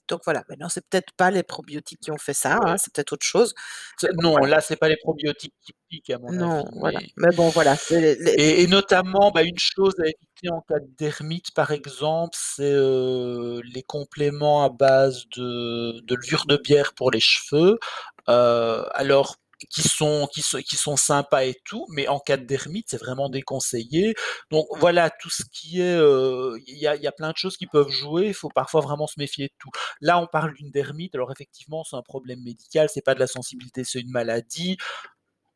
Donc 0.08 0.20
voilà, 0.24 0.42
maintenant 0.48 0.68
c'est 0.68 0.84
peut-être 0.88 1.12
pas 1.16 1.30
les 1.30 1.42
probiotiques 1.42 2.00
qui 2.00 2.10
ont 2.10 2.18
fait 2.18 2.34
ça, 2.34 2.58
hein, 2.64 2.76
c'est 2.78 2.92
peut-être 2.92 3.12
autre 3.12 3.26
chose, 3.26 3.54
C'est 3.98 4.08
mais 4.08 4.14
bon 4.16 4.22
non, 4.22 4.36
voilà. 4.38 4.56
là, 4.56 4.60
c'est 4.60 4.76
pas 4.76 4.88
les 4.88 4.96
probiotiques 4.96 5.54
qui 5.64 5.72
piquent 5.88 6.10
à 6.10 6.18
mon 6.18 6.32
Non, 6.32 6.60
avis, 6.60 6.78
voilà, 6.78 7.00
mais 7.00 7.12
mais 7.16 7.36
bon 7.36 7.48
voilà, 7.50 7.76
c'est 7.76 8.00
les 8.00 8.14
les 8.16 8.30
et 8.32 8.62
et 8.62 8.66
notamment, 8.66 9.30
bah, 9.30 9.42
une 9.42 9.58
chose 9.58 9.94
à 10.00 10.04
éviter 10.04 10.50
en 10.50 10.60
cas 10.62 10.78
de 10.80 10.88
dermite, 10.98 11.52
par 11.54 11.70
exemple, 11.72 12.36
c'est, 12.38 12.72
les 12.72 13.82
compléments 13.86 14.64
à 14.64 14.68
base 14.70 15.24
de 15.36 16.00
de 16.00 16.14
levure 16.14 16.46
de 16.46 16.56
bière 16.56 16.94
pour 16.94 17.10
les 17.10 17.20
cheveux, 17.20 17.78
alors 18.26 19.36
qui 19.70 19.82
sont 19.82 20.28
qui 20.32 20.42
sont 20.42 20.58
qui 20.60 20.76
sont 20.76 20.96
sympas 20.96 21.44
et 21.44 21.54
tout, 21.64 21.86
mais 21.90 22.08
en 22.08 22.20
cas 22.20 22.36
de 22.36 22.44
dermite, 22.44 22.86
c'est 22.90 22.98
vraiment 22.98 23.28
déconseillé. 23.28 24.14
Donc 24.50 24.66
voilà, 24.78 25.10
tout 25.10 25.30
ce 25.30 25.42
qui 25.52 25.80
est, 25.80 25.96
heu, 25.96 26.56
il 26.66 26.78
y 26.78 26.86
a 26.86 26.96
y 26.96 27.06
a 27.06 27.12
plein 27.12 27.32
de 27.32 27.36
choses 27.36 27.56
qui 27.56 27.66
peuvent 27.66 27.88
jouer, 27.90 28.26
il 28.28 28.34
faut 28.34 28.50
parfois 28.50 28.80
vraiment 28.80 29.06
se 29.06 29.18
méfier 29.18 29.48
de 29.48 29.54
tout. 29.58 29.70
Là, 30.00 30.18
on 30.20 30.26
parle 30.26 30.54
d'une 30.54 30.70
dermite, 30.70 31.14
alors 31.14 31.32
effectivement, 31.32 31.84
c'est 31.84 31.96
un 31.96 32.02
problème 32.02 32.42
médical, 32.42 32.88
c'est 32.92 33.02
pas 33.04 33.14
de 33.14 33.20
la 33.20 33.26
sensibilité, 33.26 33.84
c'est 33.84 34.00
une 34.00 34.10
maladie, 34.10 34.76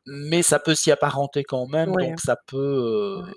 mais 0.07 0.43
ça 0.43 0.59
peut 0.59 0.75
s'y 0.75 0.91
apparenter 0.93 1.45
quand 1.45 1.67
même, 1.67 1.97
Ouais. 1.97 1.97
donc 1.97 2.21
ça 2.21 2.37
peut, 2.47 3.23
Ouais. 3.23 3.33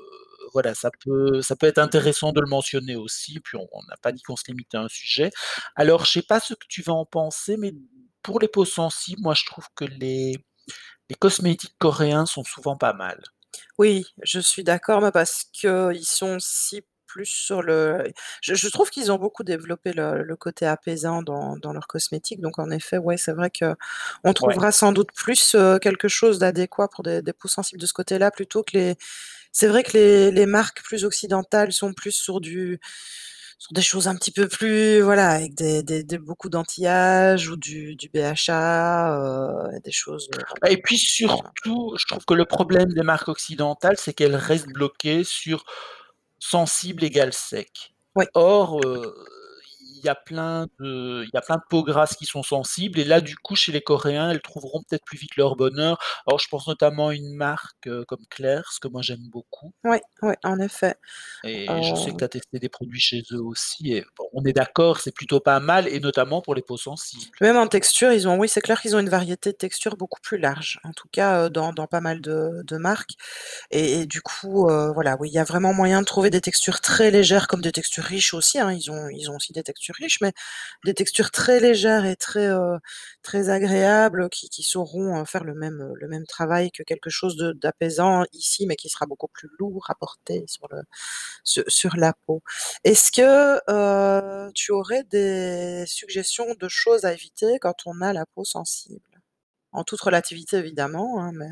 voilà, 0.54 0.74
ça 0.76 0.92
peut 1.04 1.42
ça 1.42 1.56
peut 1.56 1.68
être 1.68 1.80
intéressant 1.80 2.32
de 2.32 2.42
le 2.42 2.48
mentionner 2.48 2.96
aussi, 2.96 3.40
puis 3.42 3.58
on 3.58 3.68
on 3.74 3.82
n'a 3.90 3.98
pas 4.02 4.12
dit 4.12 4.22
qu'on 4.24 4.36
se 4.36 4.46
limitait 4.48 4.78
à 4.78 4.82
un 4.82 4.88
sujet. 4.90 5.32
Alors 5.76 6.06
je 6.06 6.12
sais 6.14 6.22
pas 6.24 6.40
ce 6.40 6.54
que 6.54 6.66
tu 6.70 6.82
vas 6.82 6.94
en 6.94 7.06
penser, 7.06 7.58
mais 7.58 7.74
pour 8.24 8.40
les 8.40 8.48
peaux 8.48 8.66
sensibles, 8.66 9.22
moi 9.22 9.34
je 9.36 9.46
trouve 9.46 9.68
que 9.76 9.86
les 9.86 10.38
les 11.10 11.16
cosmétiques 11.16 11.76
coréens 11.80 12.26
sont 12.28 12.44
souvent 12.44 12.78
pas 12.78 12.94
mal. 12.94 13.22
Oui, 13.78 14.06
je 14.24 14.40
suis 14.40 14.64
d'accord, 14.64 15.02
mais 15.02 15.12
parce 15.12 15.44
qu'ils 15.52 16.06
sont 16.06 16.36
aussi 16.38 16.84
plus 17.08 17.26
sur 17.26 17.62
le 17.62 18.04
je 18.42 18.56
je 18.56 18.68
trouve 18.70 18.90
qu'ils 18.90 19.12
ont 19.12 19.18
beaucoup 19.18 19.44
développé 19.44 19.94
le 19.94 20.24
le 20.24 20.36
côté 20.36 20.66
apaisant 20.66 21.22
dans 21.24 21.56
dans 21.58 21.72
leurs 21.74 21.88
cosmétiques, 21.88 22.42
donc 22.42 22.58
en 22.60 22.70
effet, 22.72 22.98
ouais, 22.98 23.18
c'est 23.18 23.32
vrai 23.34 23.52
qu'on 23.52 24.34
Ouais. 24.40 24.56
trouvera 24.56 24.72
sans 24.72 24.92
doute 24.92 25.10
plus, 25.16 25.56
heu, 25.56 25.78
quelque 25.80 26.08
chose 26.08 26.40
d'adéquat 26.40 26.88
pour 26.90 27.04
des 27.04 27.22
des 27.22 27.34
peaux 27.34 27.48
sensibles 27.50 27.80
de 27.82 27.86
ce 27.86 27.94
côté-là, 27.94 28.32
plutôt 28.32 28.64
que 28.64 28.78
les 28.78 28.96
c'est 29.52 29.68
vrai 29.68 29.84
que 29.84 29.94
les 29.98 30.32
les 30.32 30.46
marques 30.48 30.84
plus 30.84 31.06
occidentales 31.06 31.74
sont 31.74 31.94
plus 31.94 32.12
sur 32.12 32.42
du 32.42 32.80
sur 33.60 33.74
des 33.74 33.82
choses 33.82 34.08
un 34.08 34.16
petit 34.16 34.32
peu 34.32 34.48
plus 34.48 35.02
voilà, 35.02 35.30
avec 35.32 35.56
des 35.56 35.82
des 35.84 36.04
des 36.04 36.18
beaucoup 36.18 36.50
d'anti-âge 36.50 37.50
ou 37.50 37.56
du 37.58 37.96
du 37.96 38.10
BHA, 38.10 39.18
heu, 39.76 39.80
des 39.84 39.92
choses, 39.92 40.30
heu, 40.32 40.44
Bah 40.62 40.70
et 40.72 40.78
puis 40.82 40.98
surtout, 40.98 41.96
je 41.98 42.06
trouve 42.08 42.26
que 42.26 42.34
le 42.34 42.46
problème 42.46 42.94
des 42.94 43.02
marques 43.04 43.28
occidentales, 43.28 43.98
c'est 43.98 44.14
qu'elles 44.14 44.36
restent 44.36 44.68
bloquées 44.70 45.24
sur 45.24 45.66
sensible 46.40 47.04
égale 47.04 47.34
sec. 47.34 47.94
Oui. 48.16 48.26
Or, 48.34 48.80
il 48.82 49.12
y 50.06 50.10
a 50.10 50.16
plein 50.16 50.68
de 50.80 51.24
il 51.26 51.30
y 51.34 51.38
a 51.38 51.42
plein 51.42 51.56
de 51.58 51.62
peaux 51.70 51.84
grasses 51.84 52.16
qui 52.16 52.26
sont 52.26 52.44
sensibles 52.44 53.00
et 53.00 53.04
là, 53.06 53.22
du 53.22 53.36
coup, 53.38 53.56
chez 53.56 53.72
les 53.72 53.82
Coréens, 53.82 54.30
elles 54.32 54.42
trouveront 54.42 54.82
peut-être 54.88 55.06
plus 55.06 55.18
vite 55.18 55.36
leur 55.38 55.56
bonheur. 55.56 55.98
Alors 56.28 56.40
je 56.40 56.48
pense 56.50 56.68
notamment 56.68 57.10
à 57.10 57.16
une 57.16 57.34
marque, 57.36 57.88
heu, 57.88 58.06
comme 58.08 58.26
Klairs, 58.30 58.70
que 58.82 58.88
moi 58.88 59.02
j'aime 59.02 59.28
beaucoup 59.32 59.74
Ouais, 59.86 60.02
ouais, 60.22 60.38
en 60.44 60.60
effet. 60.60 60.96
et 61.44 61.82
je 61.82 61.96
sais 61.96 62.12
que 62.12 62.18
tu 62.18 62.24
Heu 62.24 62.26
as 62.26 62.30
testé 62.30 62.60
des 62.60 62.68
produits 62.70 63.00
chez 63.00 63.22
eux 63.32 63.42
aussi 63.42 63.94
et 63.94 64.06
bon, 64.18 64.28
on 64.34 64.44
est 64.46 64.52
d'accord, 64.54 65.00
c'est 65.00 65.14
plutôt 65.14 65.40
pas 65.40 65.60
mal 65.62 65.88
et 65.88 66.00
notamment 66.02 66.42
pour 66.42 66.56
les 66.56 66.62
peaux 66.62 66.76
sensibles. 66.78 67.38
Même 67.42 67.58
en 67.58 67.68
texture, 67.68 68.12
ils 68.14 68.28
ont 68.28 68.38
oui, 68.38 68.48
c'est 68.50 68.62
clair 68.62 68.80
qu'ils 68.82 68.96
ont 68.96 69.00
une 69.00 69.10
variété 69.10 69.52
de 69.52 69.58
textures 69.58 69.98
beaucoup 69.98 70.20
plus 70.22 70.38
large. 70.38 70.80
En 70.84 70.92
tout 70.94 71.08
cas, 71.12 71.46
heu, 71.46 71.50
dans 71.50 71.74
dans 71.74 71.88
pas 71.88 72.02
mal 72.02 72.22
de 72.22 72.62
de 72.64 72.78
marques 72.78 73.12
et 73.72 74.02
et 74.02 74.06
du 74.08 74.22
coup, 74.22 74.68
voilà, 74.94 75.18
oui, 75.20 75.30
il 75.30 75.34
y 75.34 75.40
a 75.40 75.44
vraiment 75.46 75.74
moyen 75.74 76.02
de 76.02 76.06
trouver 76.06 76.30
des 76.30 76.42
textures 76.42 76.82
très 76.82 77.12
légères 77.12 77.48
comme 77.48 77.62
des 77.62 77.72
textures 77.74 78.04
riches 78.06 78.34
aussi, 78.34 78.60
hein. 78.60 78.72
Ils 78.74 78.92
ont 78.92 79.10
ils 79.10 79.30
ont 79.32 79.36
aussi 79.38 79.54
des 79.54 79.64
textures 79.64 79.95
riches, 79.96 80.20
mais 80.22 80.34
des 80.86 80.94
textures 80.94 81.32
très 81.32 81.60
légères 81.60 82.06
et 82.06 82.16
très, 82.18 82.48
heu, 82.50 82.78
très 83.24 83.50
agréables 83.50 84.30
qui 84.30 84.64
sauront, 84.64 85.20
heu, 85.22 85.26
faire 85.26 85.44
le 85.44 85.54
même, 85.56 85.82
heu, 85.82 85.94
le 86.00 86.08
même 86.08 86.26
travail 86.28 86.72
que 86.72 86.84
quelque 86.84 87.10
chose 87.10 87.38
d'apaisant 87.62 88.26
ici, 88.34 88.68
mais 88.68 88.76
qui 88.78 88.90
sera 88.90 89.06
beaucoup 89.08 89.28
plus 89.30 89.50
lourd 89.60 89.86
à 89.90 89.96
porter 89.96 90.46
sur 90.48 90.68
le 90.72 90.82
su 91.46 91.64
sur 91.68 91.96
la 91.98 92.14
peau. 92.28 92.44
Est-ce 92.86 93.12
que, 93.12 93.60
heu, 93.72 94.52
tu 94.56 94.72
aurais 94.74 95.04
des 95.06 95.86
suggestions 95.88 96.56
de 96.60 96.70
choses 96.70 97.06
à 97.06 97.14
éviter 97.14 97.60
quand 97.62 97.76
on 97.88 98.02
a 98.02 98.14
la 98.14 98.26
peau 98.28 98.46
sensible? 98.46 99.02
En 99.74 99.84
toute 99.86 100.02
relativité 100.02 100.58
évidemment, 100.58 101.22
hein, 101.22 101.32
mais, 101.36 101.50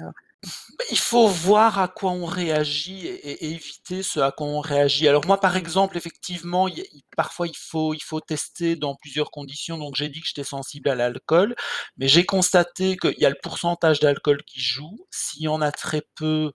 il 0.91 0.97
faut 0.97 1.27
voir 1.27 1.79
à 1.79 1.87
quoi 1.87 2.11
on 2.11 2.25
réagit 2.25 3.07
et 3.07 3.45
éviter 3.51 4.03
ce 4.03 4.19
à 4.19 4.31
quoi 4.31 4.47
on 4.47 4.59
réagit. 4.59 5.07
Alors 5.07 5.25
moi, 5.25 5.39
par 5.39 5.55
exemple, 5.55 5.97
effectivement, 5.97 6.67
parfois 7.15 7.47
il 7.47 7.53
il 7.53 8.03
faut 8.03 8.19
tester 8.21 8.75
dans 8.75 8.95
plusieurs 8.95 9.31
conditions. 9.31 9.77
Donc 9.77 9.95
j'ai 9.95 10.09
dit 10.09 10.21
que 10.21 10.27
j'étais 10.27 10.43
sensible 10.43 10.89
à 10.89 10.95
l'alcool, 10.95 11.55
mais 11.97 12.07
j'ai 12.07 12.25
constaté 12.25 12.97
qu'il 12.97 13.19
y 13.19 13.25
a 13.25 13.29
le 13.29 13.37
pourcentage 13.41 13.99
d'alcool 13.99 14.43
qui 14.43 14.61
joue. 14.61 14.97
S'il 15.11 15.43
y 15.43 15.47
en 15.47 15.61
a 15.61 15.71
très 15.71 16.01
peu, 16.15 16.51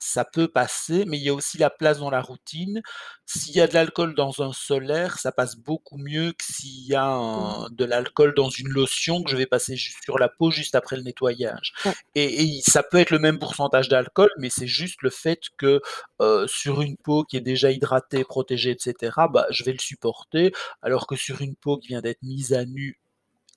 ça 0.00 0.24
peut 0.24 0.48
passer, 0.48 1.04
mais 1.06 1.18
il 1.18 1.22
y 1.24 1.28
a 1.28 1.34
aussi 1.34 1.58
la 1.58 1.70
place 1.70 1.98
dans 2.00 2.10
la 2.10 2.20
routine. 2.22 2.82
S'il 3.26 3.54
y 3.54 3.60
a 3.60 3.68
de 3.68 3.74
l'alcool 3.74 4.14
dans 4.16 4.42
un 4.42 4.52
solaire, 4.52 5.18
ça 5.18 5.30
passe 5.32 5.56
beaucoup 5.56 5.98
mieux 5.98 6.32
que 6.32 6.44
s'il 6.44 6.86
y 6.86 6.94
a 6.96 7.04
Mmh 7.32 7.54
un 7.60 7.68
de 7.70 7.84
l'alcool 7.84 8.34
dans 8.34 8.50
une 8.50 8.68
lotion 8.68 9.22
que 9.22 9.30
je 9.30 9.36
vais 9.36 9.46
passer 9.46 9.76
sur 9.76 10.18
la 10.18 10.28
peau 10.28 10.50
juste 10.50 10.74
après 10.74 10.96
le 10.96 11.02
nettoyage. 11.02 11.72
Ouais. 11.84 11.94
Et 12.14 12.60
ça 12.66 12.82
peut 12.82 12.98
être 12.98 13.10
le 13.10 13.18
même 13.18 13.38
pourcentage 13.38 13.88
d'alcool, 13.88 14.30
mais 14.38 14.50
c'est 14.50 14.66
juste 14.66 15.02
le 15.02 15.10
fait 15.10 15.40
que, 15.58 15.80
heu, 16.20 16.46
sur 16.48 16.82
une 16.82 16.96
peau 16.96 17.24
qui 17.24 17.36
est 17.36 17.40
déjà 17.40 17.70
hydratée, 17.70 18.24
protégée 18.24 18.72
et 18.72 18.76
cetera, 18.78 19.28
bah, 19.28 19.46
je 19.50 19.64
vais 19.64 19.72
le 19.72 19.78
supporter. 19.78 20.52
Alors 20.82 21.06
que 21.06 21.16
sur 21.16 21.40
une 21.42 21.56
peau 21.56 21.78
qui 21.78 21.88
vient 21.88 22.00
d'être 22.00 22.22
mise 22.22 22.52
à 22.52 22.64
nu 22.64 22.98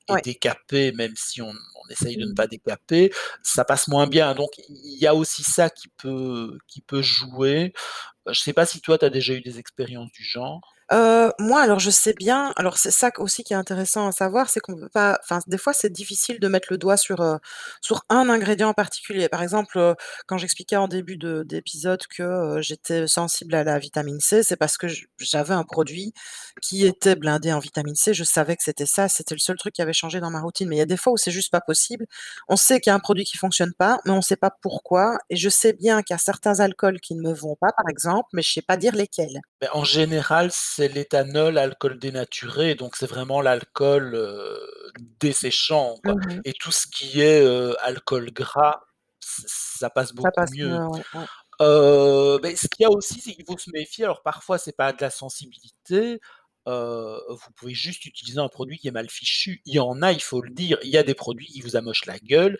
et 0.07 0.15
Ouais. 0.15 0.23
décapée, 0.23 0.91
même 0.93 1.13
si 1.15 1.41
on 1.41 1.49
on 1.85 1.89
essaye 1.91 2.17
de 2.17 2.25
ne 2.25 2.29
Mmh 2.29 2.33
mh. 2.33 2.35
pas 2.35 2.47
décaper, 2.47 3.11
ça 3.43 3.65
passe 3.65 3.87
moins 3.89 4.07
bien. 4.07 4.33
Donc 4.35 4.51
il 4.69 4.97
y 5.01 5.07
a 5.07 5.15
aussi 5.15 5.43
ça 5.43 5.69
qui 5.69 5.89
peut 5.97 6.57
qui 6.67 6.81
peut 6.81 7.01
jouer. 7.01 7.73
Je 8.29 8.39
sais 8.41 8.53
pas 8.53 8.65
si 8.67 8.81
toi 8.81 8.97
tu 8.99 9.05
as 9.05 9.11
déjà 9.11 9.33
eu 9.35 9.41
des 9.41 9.59
expériences 9.59 10.11
du 10.13 10.23
genre? 10.25 10.72
Moi, 10.91 11.61
alors 11.61 11.79
je 11.79 11.89
sais 11.89 12.13
bien 12.13 12.53
alors 12.55 12.77
c'est 12.77 12.91
ça 12.91 13.09
aussi 13.17 13.43
qui 13.43 13.53
est 13.53 13.55
intéressant 13.55 14.07
à 14.07 14.11
savoir, 14.11 14.49
c'est 14.49 14.59
qu'on 14.59 14.75
peut 14.75 14.89
pas 14.89 15.19
enfin 15.23 15.39
des 15.47 15.57
fois 15.57 15.73
c'est 15.73 15.91
difficile 15.91 16.39
de 16.39 16.47
mettre 16.47 16.67
le 16.71 16.77
doigt 16.77 16.97
sur, 16.97 17.39
sur 17.81 18.05
un 18.09 18.29
ingrédient 18.29 18.69
en 18.69 18.73
particulier. 18.73 19.29
Par 19.29 19.41
exemple, 19.41 19.95
quand 20.27 20.37
j'expliquais 20.37 20.75
en 20.77 20.87
début 20.87 21.17
de 21.17 21.43
d'épisode 21.43 22.05
que, 22.07 22.61
j'étais 22.61 23.07
sensible 23.07 23.55
à 23.55 23.63
la 23.63 23.79
vitamine 23.79 24.19
C, 24.19 24.43
c'est 24.43 24.55
parce 24.55 24.77
que 24.77 24.87
j'avais 25.17 25.53
un 25.53 25.63
produit 25.63 26.13
qui 26.61 26.85
était 26.85 27.15
blindé 27.15 27.51
en 27.53 27.59
vitamine 27.59 27.95
C. 27.95 28.13
Je 28.13 28.23
savais 28.23 28.55
que 28.55 28.63
c'était 28.63 28.85
ça, 28.85 29.07
c'était 29.09 29.35
le 29.35 29.39
seul 29.39 29.57
truc 29.57 29.73
qui 29.73 29.81
avait 29.81 29.93
changé 29.93 30.19
dans 30.19 30.29
ma 30.31 30.41
routine. 30.41 30.67
Mais 30.69 30.75
il 30.77 30.79
y 30.79 30.81
a 30.81 30.85
des 30.85 30.97
fois 30.97 31.13
où 31.13 31.17
c'est 31.17 31.31
juste 31.31 31.51
pas 31.51 31.61
possible. 31.61 32.05
On 32.47 32.55
sait 32.55 32.79
qu'il 32.79 32.91
y 32.91 32.93
a 32.93 32.95
un 32.95 32.99
produit 32.99 33.23
qui 33.25 33.37
fonctionne 33.37 33.73
pas, 33.73 33.99
mais 34.05 34.11
on 34.11 34.21
sait 34.21 34.35
pas 34.35 34.51
pourquoi 34.61 35.17
et 35.29 35.35
je 35.35 35.49
sais 35.49 35.73
bien 35.73 36.01
qu'il 36.03 36.13
y 36.13 36.17
a 36.17 36.19
certains 36.19 36.59
alcools 36.59 36.99
qui 36.99 37.15
ne 37.15 37.21
me 37.21 37.33
vont 37.33 37.55
pas, 37.59 37.71
par 37.75 37.89
exemple, 37.89 38.29
mais 38.33 38.41
je 38.41 38.51
sais 38.51 38.61
pas 38.61 38.77
dire 38.77 38.95
lesquels. 38.95 39.41
Beh, 39.61 39.67
en 39.73 39.83
général, 39.83 40.51
c'est 40.75 40.87
l'éthanol, 40.89 41.57
alcool 41.57 41.99
dénaturé, 41.99 42.75
donc 42.75 42.95
c'est 42.95 43.07
vraiment 43.07 43.41
l'alcool, 43.41 44.15
heu, 44.15 44.59
desséchant, 45.19 45.97
quoi. 46.03 46.15
Mmh 46.15 46.27
mh. 46.37 46.43
Et 46.45 46.53
tout 46.53 46.71
ce 46.71 46.87
qui 46.87 47.21
est, 47.21 47.41
heu, 47.43 47.75
alcool 47.83 48.31
gras, 48.31 48.81
ça 49.21 49.89
passe 49.89 50.13
Ça 50.21 50.31
beaucoup 50.31 50.31
passe 50.31 50.51
mieux. 50.51 50.63
mieux, 50.63 50.85
ouais, 50.87 51.03
ouais. 51.13 51.25
Heu, 51.61 52.39
beh, 52.43 52.55
ce 52.57 52.67
qu'il 52.69 52.83
y 52.83 52.85
a 52.87 52.91
aussi, 52.91 53.21
c'est 53.21 53.33
qu'il 53.33 53.45
faut 53.45 53.57
se 53.59 53.71
méfier. 53.71 54.05
Alors 54.05 54.23
parfois, 54.23 54.57
c'est 54.59 54.75
pas 54.77 54.93
de 54.93 55.01
la 55.01 55.09
sensibilité, 55.11 56.19
vous 56.67 57.51
pouvez 57.55 57.73
juste 57.75 58.05
utiliser 58.05 58.39
un 58.39 58.49
produit 58.49 58.77
qui 58.79 58.87
est 58.89 58.91
mal 58.91 59.09
fichu. 59.09 59.61
Il 59.65 59.75
y 59.75 59.79
en 59.79 60.01
a, 60.03 60.11
il 60.13 60.21
faut 60.23 60.41
le 60.41 60.51
dire, 60.51 60.77
il 60.83 60.89
y 60.91 60.97
a 60.97 61.03
des 61.03 61.15
produits 61.15 61.47
qui 61.47 61.61
vous 61.61 61.75
amochent 61.77 62.05
la 62.07 62.19
gueule. 62.19 62.57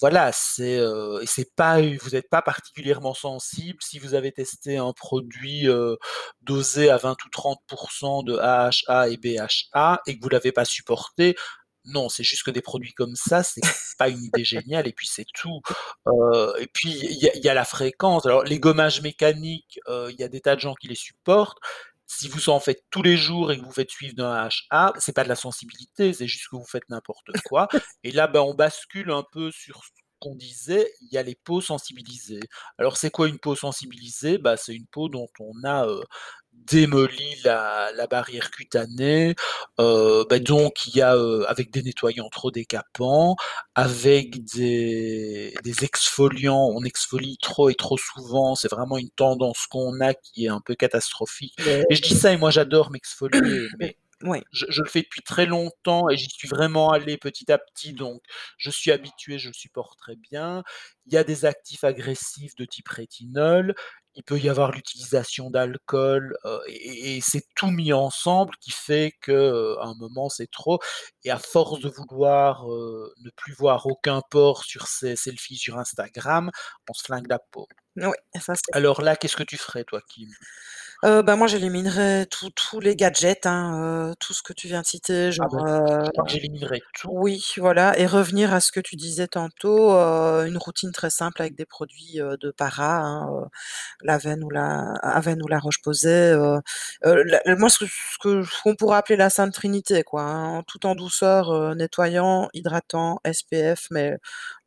Voilà, 0.00 0.30
c'est, 0.32 0.80
c'est 1.26 1.54
pas 1.54 1.80
vous 1.80 2.14
êtes 2.16 2.28
pas 2.30 2.42
particulièrement 2.42 3.14
sensible 3.14 3.78
si 3.82 3.98
vous 3.98 4.14
avez 4.14 4.32
testé 4.32 4.76
un 4.76 4.92
produit, 4.92 5.66
heu, 5.68 5.96
dosé 6.42 6.90
à 6.90 6.96
20 6.98 7.12
ou 7.24 7.28
30 7.30 7.58
% 7.66 8.22
de 8.24 8.36
AHA 8.38 9.08
et 9.08 9.16
BHA 9.16 10.00
et 10.06 10.18
que 10.18 10.22
vous 10.22 10.28
l'avez 10.28 10.52
pas 10.52 10.64
supporté. 10.64 11.36
Non, 11.84 12.08
c'est 12.08 12.22
juste 12.22 12.44
que 12.44 12.52
des 12.52 12.62
produits 12.62 12.92
comme 12.92 13.16
ça, 13.16 13.42
c'est 13.42 13.60
pas 13.98 14.08
une 14.08 14.22
idée 14.22 14.44
géniale 14.44 14.86
et 14.86 14.92
puis 14.92 15.08
c'est 15.08 15.26
tout. 15.34 15.60
Et 16.60 16.66
puis 16.72 16.90
il 16.90 17.12
y 17.12 17.40
y 17.44 17.48
a 17.48 17.54
la 17.54 17.64
fréquence. 17.64 18.26
Alors 18.26 18.44
les 18.44 18.58
gommages 18.60 19.02
mécaniques, 19.02 19.80
il 19.88 20.16
y 20.18 20.22
a 20.22 20.28
des 20.28 20.40
tas 20.40 20.54
de 20.56 20.60
gens 20.60 20.74
qui 20.74 20.88
les 20.88 20.94
supportent. 20.94 21.58
Si 22.14 22.28
vous 22.28 22.50
en 22.50 22.60
faites 22.60 22.84
tous 22.90 23.02
les 23.02 23.16
jours 23.16 23.52
et 23.52 23.58
que 23.58 23.64
vous 23.64 23.72
faites 23.72 23.90
suivre 23.90 24.14
d'un 24.14 24.30
AHA, 24.32 24.92
c'est 24.98 25.14
pas 25.14 25.24
de 25.24 25.28
la 25.30 25.34
sensibilité, 25.36 26.12
c'est 26.12 26.26
juste 26.26 26.48
que 26.50 26.56
vous 26.56 26.66
faites 26.66 26.88
n'importe 26.90 27.30
quoi. 27.44 27.68
Et 28.04 28.12
là, 28.12 28.26
bah, 28.28 28.42
on 28.42 28.54
bascule 28.54 29.10
un 29.10 29.24
peu 29.32 29.50
sur 29.50 29.82
ce 29.84 29.90
qu'on 30.20 30.34
disait, 30.36 30.92
il 31.00 31.08
y 31.12 31.18
a 31.18 31.22
les 31.22 31.34
peaux 31.34 31.60
sensibilisées. 31.60 32.40
Alors 32.78 32.96
c'est 32.96 33.10
quoi 33.10 33.28
une 33.28 33.38
peau 33.38 33.56
sensibilisée? 33.56 34.38
Bah, 34.38 34.56
c'est 34.56 34.74
une 34.74 34.86
peau 34.86 35.08
dont 35.08 35.28
on 35.40 35.64
a, 35.64 35.86
heu, 35.86 36.04
démoli 36.66 37.34
la 37.44 37.90
la 37.96 38.06
barrière 38.06 38.50
cutanée, 38.50 39.34
bah, 39.78 40.38
donc 40.40 40.86
il 40.86 40.96
y 40.96 41.02
a, 41.02 41.16
avec 41.48 41.70
des 41.70 41.82
nettoyants 41.82 42.28
trop 42.30 42.50
décapants, 42.50 43.36
avec 43.74 44.44
des 44.44 45.54
des 45.62 45.84
exfoliants, 45.84 46.70
on 46.74 46.84
exfolie 46.84 47.38
trop 47.40 47.70
et 47.70 47.74
trop 47.74 47.96
souvent, 47.98 48.54
c'est 48.54 48.70
vraiment 48.70 48.98
une 48.98 49.10
tendance 49.10 49.66
qu'on 49.66 50.00
a 50.00 50.14
qui 50.14 50.46
est 50.46 50.48
un 50.48 50.60
peu 50.60 50.74
catastrophique. 50.74 51.54
Et 51.90 51.94
je 51.94 52.02
dis 52.02 52.14
ça 52.14 52.32
et 52.32 52.36
moi 52.36 52.50
j'adore 52.50 52.90
m'exfolier, 52.90 53.40
mais 53.78 53.96
je 54.52 54.66
je 54.68 54.82
le 54.82 54.88
fais 54.88 55.02
depuis 55.02 55.22
très 55.22 55.46
longtemps 55.46 56.08
et 56.08 56.16
j'y 56.16 56.30
suis 56.30 56.48
vraiment 56.48 56.90
allé 56.90 57.16
petit 57.16 57.50
à 57.50 57.58
petit, 57.58 57.92
donc 57.92 58.22
je 58.56 58.70
suis 58.70 58.90
habitué, 58.92 59.38
je 59.38 59.48
le 59.48 59.54
supporte 59.54 59.98
très 59.98 60.16
bien. 60.16 60.62
Il 61.06 61.12
y 61.14 61.16
a 61.16 61.24
des 61.24 61.44
actifs 61.44 61.84
agressifs 61.84 62.54
de 62.56 62.64
type 62.64 62.88
rétinol, 62.88 63.74
il 64.14 64.22
peut 64.24 64.38
y 64.38 64.48
avoir 64.48 64.72
l'utilisation 64.72 65.50
d'alcool, 65.50 66.36
et 66.68 67.20
c'est 67.22 67.44
tout 67.56 67.70
mis 67.70 67.92
ensemble 67.92 68.54
qui 68.60 68.70
fait 68.70 69.12
que, 69.20 69.76
à 69.80 69.86
un 69.86 69.94
moment 69.94 70.28
c'est 70.28 70.50
trop 70.50 70.78
et 71.24 71.30
à 71.30 71.38
force 71.38 71.80
de 71.80 71.88
vouloir, 71.88 72.66
ne 72.66 73.30
plus 73.36 73.54
voir 73.54 73.86
aucun 73.86 74.22
pore 74.30 74.64
sur 74.64 74.86
ses 74.88 75.16
selfies 75.16 75.56
sur 75.56 75.78
Instagram, 75.78 76.50
on 76.88 76.94
se 76.94 77.04
flingue 77.04 77.28
la 77.28 77.38
peau. 77.38 77.68
Oui, 77.96 78.12
ça 78.40 78.54
Alors 78.72 79.02
là, 79.02 79.16
qu'est-ce 79.16 79.36
que 79.36 79.42
tu 79.42 79.56
ferais 79.58 79.84
toi, 79.84 80.00
Kim? 80.08 80.28
Heu, 81.04 81.22
bah, 81.22 81.34
moi 81.36 81.48
j'éliminerais 81.48 82.26
tous 82.26 82.50
tous 82.50 82.78
les 82.78 82.94
gadgets, 82.94 83.46
hein, 83.46 84.10
heu, 84.12 84.14
tout 84.20 84.32
ce 84.34 84.42
que 84.42 84.52
tu 84.52 84.68
viens 84.68 84.82
de 84.82 84.86
citer, 84.86 85.32
Ah 85.38 85.48
genre, 85.48 85.52
bah, 85.52 85.62
heu 85.66 86.04
je 86.04 86.10
crois 86.10 86.24
que 86.24 86.30
j'éliminerais 86.30 86.82
tout. 86.92 87.08
oui, 87.08 87.42
voilà 87.58 87.98
et 87.98 88.06
revenir 88.06 88.54
à 88.54 88.60
ce 88.60 88.72
que 88.72 88.80
tu 88.80 88.96
disais 88.96 89.26
tantôt, 89.28 89.92
heu, 89.92 90.46
une 90.46 90.56
routine 90.58 90.92
très 90.92 91.10
simple 91.10 91.42
avec 91.42 91.56
des 91.56 91.66
produits, 91.66 92.20
heu, 92.20 92.36
de 92.38 92.50
para, 92.52 92.98
hein, 93.00 93.28
heu, 93.32 93.46
l'Avène 94.02 94.44
ou 94.44 94.50
la 94.50 94.94
Avène 95.02 95.42
ou 95.42 95.48
la 95.48 95.58
Roche-Posay, 95.60 96.32
heu 96.34 96.60
heu, 97.06 97.24
la 97.24 97.56
moi 97.56 97.70
ce 97.70 97.80
que 97.80 97.86
ce 97.86 98.18
que 98.22 98.42
ce 98.44 98.62
qu'on 98.62 98.76
pourrait 98.76 98.98
appeler 98.98 99.16
la 99.16 99.30
sainte 99.30 99.54
trinité 99.54 100.04
quoi, 100.04 100.22
hein, 100.24 100.62
tout 100.68 100.86
en 100.86 100.94
douceur, 100.96 101.52
heu, 101.52 101.74
nettoyant, 101.74 102.48
hydratant, 102.54 103.20
SPF, 103.24 103.88
mais 103.92 104.16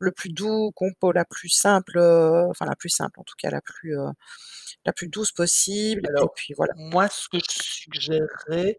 le 0.00 0.12
plus 0.12 0.30
doux, 0.30 0.72
compo 0.76 1.12
la 1.12 1.24
plus 1.26 1.50
simple, 1.50 1.98
heu, 1.98 2.46
enfin 2.50 2.66
la 2.66 2.76
plus 2.76 2.90
simple 2.90 3.20
en 3.20 3.24
tout 3.24 3.36
cas, 3.38 3.50
la 3.50 3.62
plus, 3.62 3.96
heu, 3.98 4.08
la 4.86 4.92
plus 4.92 5.08
douce 5.08 5.32
possible 5.32 6.06
et 6.06 6.08
Alors, 6.08 6.32
puis 6.34 6.54
voilà. 6.56 6.72
moi 6.76 7.08
ce 7.08 7.28
que 7.28 7.38
je 7.38 7.44
suggérerais, 7.62 8.78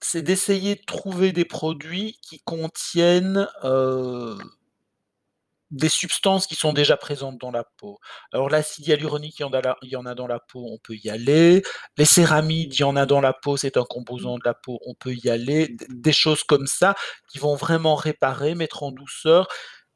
c'est 0.00 0.22
d'essayer 0.22 0.74
de 0.76 0.82
trouver 0.84 1.32
des 1.32 1.44
produits 1.44 2.18
qui 2.22 2.40
contiennent, 2.40 3.46
des 5.70 5.88
substances 5.88 6.46
qui 6.46 6.54
sont 6.54 6.72
déjà 6.74 6.96
présentes 6.96 7.38
dans 7.38 7.50
la 7.50 7.64
peau. 7.64 7.98
Alors 8.32 8.50
l'acide 8.50 8.86
hyaluronique, 8.86 9.38
il 9.38 9.42
y 9.42 9.44
en 9.44 9.52
a 9.52 9.76
il 9.82 9.88
y 9.88 9.96
en 9.96 10.04
a 10.06 10.14
dans 10.14 10.26
la 10.26 10.38
peau, 10.38 10.66
on 10.70 10.78
peut 10.78 10.94
y 11.02 11.08
aller. 11.08 11.62
Les 11.96 12.04
céramides, 12.04 12.74
il 12.74 12.80
y 12.80 12.84
en 12.84 12.96
a 12.96 13.06
dans 13.06 13.20
la 13.20 13.32
peau, 13.32 13.56
c'est 13.56 13.76
un 13.78 13.84
composant 13.84 14.36
de 14.36 14.42
la 14.44 14.54
peau, 14.54 14.80
on 14.86 14.94
peut 14.94 15.14
y 15.14 15.30
aller. 15.30 15.74
Des 15.88 16.12
choses 16.12 16.44
comme 16.44 16.66
ça 16.66 16.94
qui 17.30 17.38
vont 17.38 17.56
vraiment 17.56 17.94
réparer, 17.94 18.54
mettre 18.54 18.82
en 18.82 18.92
douceur 18.92 19.48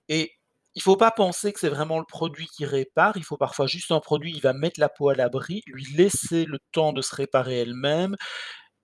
et 0.09 0.33
il 0.77 0.83
faut 0.83 0.97
pas 0.97 1.11
penser 1.13 1.53
que 1.53 1.61
c'est 1.61 1.71
vraiment 1.71 1.99
le 2.01 2.07
produit 2.07 2.49
qui 2.49 2.67
répare, 2.67 3.17
il 3.19 3.25
faut 3.25 3.39
parfois 3.39 3.67
juste 3.69 3.93
un 3.93 4.01
produit, 4.01 4.33
il 4.35 4.43
va 4.43 4.55
mettre 4.55 4.81
la 4.81 4.89
peau 4.91 5.11
à 5.11 5.17
l'abri, 5.17 5.63
lui 5.67 5.87
laisser 5.97 6.45
le 6.47 6.61
temps 6.73 6.93
de 6.95 7.03
se 7.03 7.15
réparer 7.17 7.61
elle-même 7.61 8.17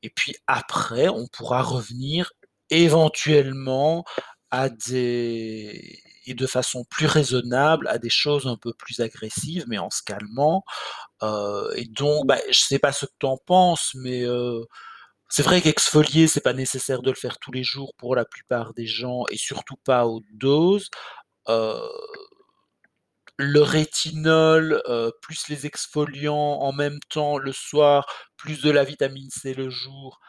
et 0.03 0.11
puis 0.11 0.35
après 0.47 1.09
on 1.09 1.27
pourra 1.29 1.63
revenir 1.63 2.33
éventuellement 2.71 4.05
à 4.51 4.69
des 4.71 5.99
et 6.27 6.35
de 6.35 6.47
façon 6.47 6.85
plus 6.91 7.07
raisonnable, 7.07 7.89
à 7.89 7.99
des 7.99 8.11
choses 8.11 8.47
un 8.47 8.57
peu 8.57 8.73
plus 8.75 9.01
agressives, 9.01 9.65
mais 9.69 9.79
en 9.79 9.91
se 9.91 10.03
calmant. 10.05 10.65
Heu 11.23 11.73
et 11.77 11.87
donc, 11.87 12.27
bah, 12.27 12.39
je 12.51 12.61
sais 12.61 12.79
pas 12.81 12.93
ce 12.93 13.07
que 13.07 13.13
tu 13.21 13.27
en 13.27 13.39
penses, 13.39 13.93
mais, 13.97 14.23
heu, 14.25 14.67
c'est 15.29 15.43
vrai 15.43 15.63
qu'exfolier, 15.63 16.29
c'est 16.29 16.41
pas 16.43 16.53
nécessaire 16.55 17.03
de 17.03 17.11
le 17.11 17.17
faire 17.17 17.39
tous 17.39 17.53
les 17.53 17.65
jours 17.65 17.95
pour 17.99 18.17
la 18.17 18.25
plupart 18.27 18.75
des 18.75 18.87
gens 18.87 19.25
et 19.31 19.37
surtout 19.39 19.77
pas 19.85 20.01
à 20.01 20.07
haute 20.07 20.25
dose. 20.35 20.85
Heu 20.85 21.22
le 23.39 23.61
rétinol, 23.63 24.83
heu, 24.89 25.13
plus 25.23 25.49
les 25.49 25.67
exfoliants 25.67 26.35
en 26.61 26.73
même 26.73 26.99
temps 27.11 27.39
le 27.39 27.53
soir, 27.53 28.07
plus 28.37 28.61
de 28.63 28.71
la 28.71 28.85
vitamine 28.85 29.31
C 29.31 29.55
le 29.55 29.71
jour 29.71 30.21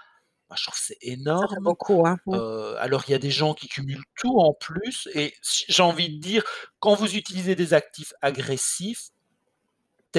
Moi, 0.50 0.58
je 0.60 0.64
trouve 0.66 0.80
c'est 0.82 0.98
Ça 1.36 1.48
fait 1.48 1.62
énorme. 1.62 1.64
beaucoup, 1.64 2.06
hein. 2.06 2.18
Mmh. 2.26 2.40
Heu, 2.40 2.76
alors 2.80 3.04
il 3.08 3.12
y 3.12 3.16
a 3.16 3.20
des 3.20 3.32
gens 3.32 3.54
qui 3.56 3.68
cumulent 3.70 4.04
tout 4.18 4.40
en 4.40 4.54
plus 4.56 5.10
et 5.16 5.34
j'ai 5.70 5.84
envie 5.84 6.10
de 6.18 6.22
dire, 6.22 6.44
quand 6.80 6.96
vous 6.96 7.16
utilisez 7.18 7.56
des 7.56 7.74
actifs 7.76 8.14
agressifs 8.22 9.10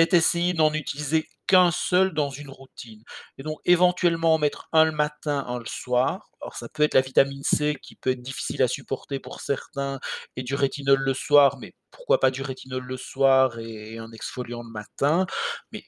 essayer 0.01 0.53
d'en 0.55 0.73
utiliser 0.73 1.27
qu'1 1.47 1.71
seul 1.73 2.15
dans 2.15 2.31
une 2.31 2.49
routine 2.51 3.03
et 3.39 3.43
donc 3.43 3.59
éventuellement 3.67 4.35
en 4.35 4.39
mettre 4.39 4.69
1 4.73 4.85
le 4.87 4.93
matin, 4.93 5.45
1 5.49 5.59
le 5.59 5.67
soir. 5.67 6.31
Alors 6.41 6.57
ça 6.57 6.69
peut 6.69 6.83
être 6.83 6.95
la 6.95 7.01
vitamine 7.03 7.43
C 7.45 7.77
qui 7.83 7.97
peut 7.97 8.11
être 8.11 8.23
difficile 8.23 8.63
à 8.63 8.69
supporter 8.69 9.19
pour 9.21 9.41
certains 9.41 10.01
et 10.37 10.43
du 10.43 10.55
rétinol 10.55 10.99
le 11.01 11.15
soir, 11.15 11.59
mais 11.59 11.75
pourquoi 11.91 12.19
pas 12.21 12.31
du 12.31 12.43
rétinol 12.43 12.83
le 12.85 12.97
soir 12.97 13.59
et 13.59 13.99
un 13.99 14.11
exfoliant 14.13 14.63
le 14.63 14.71
matin, 14.71 15.27
mais 15.73 15.85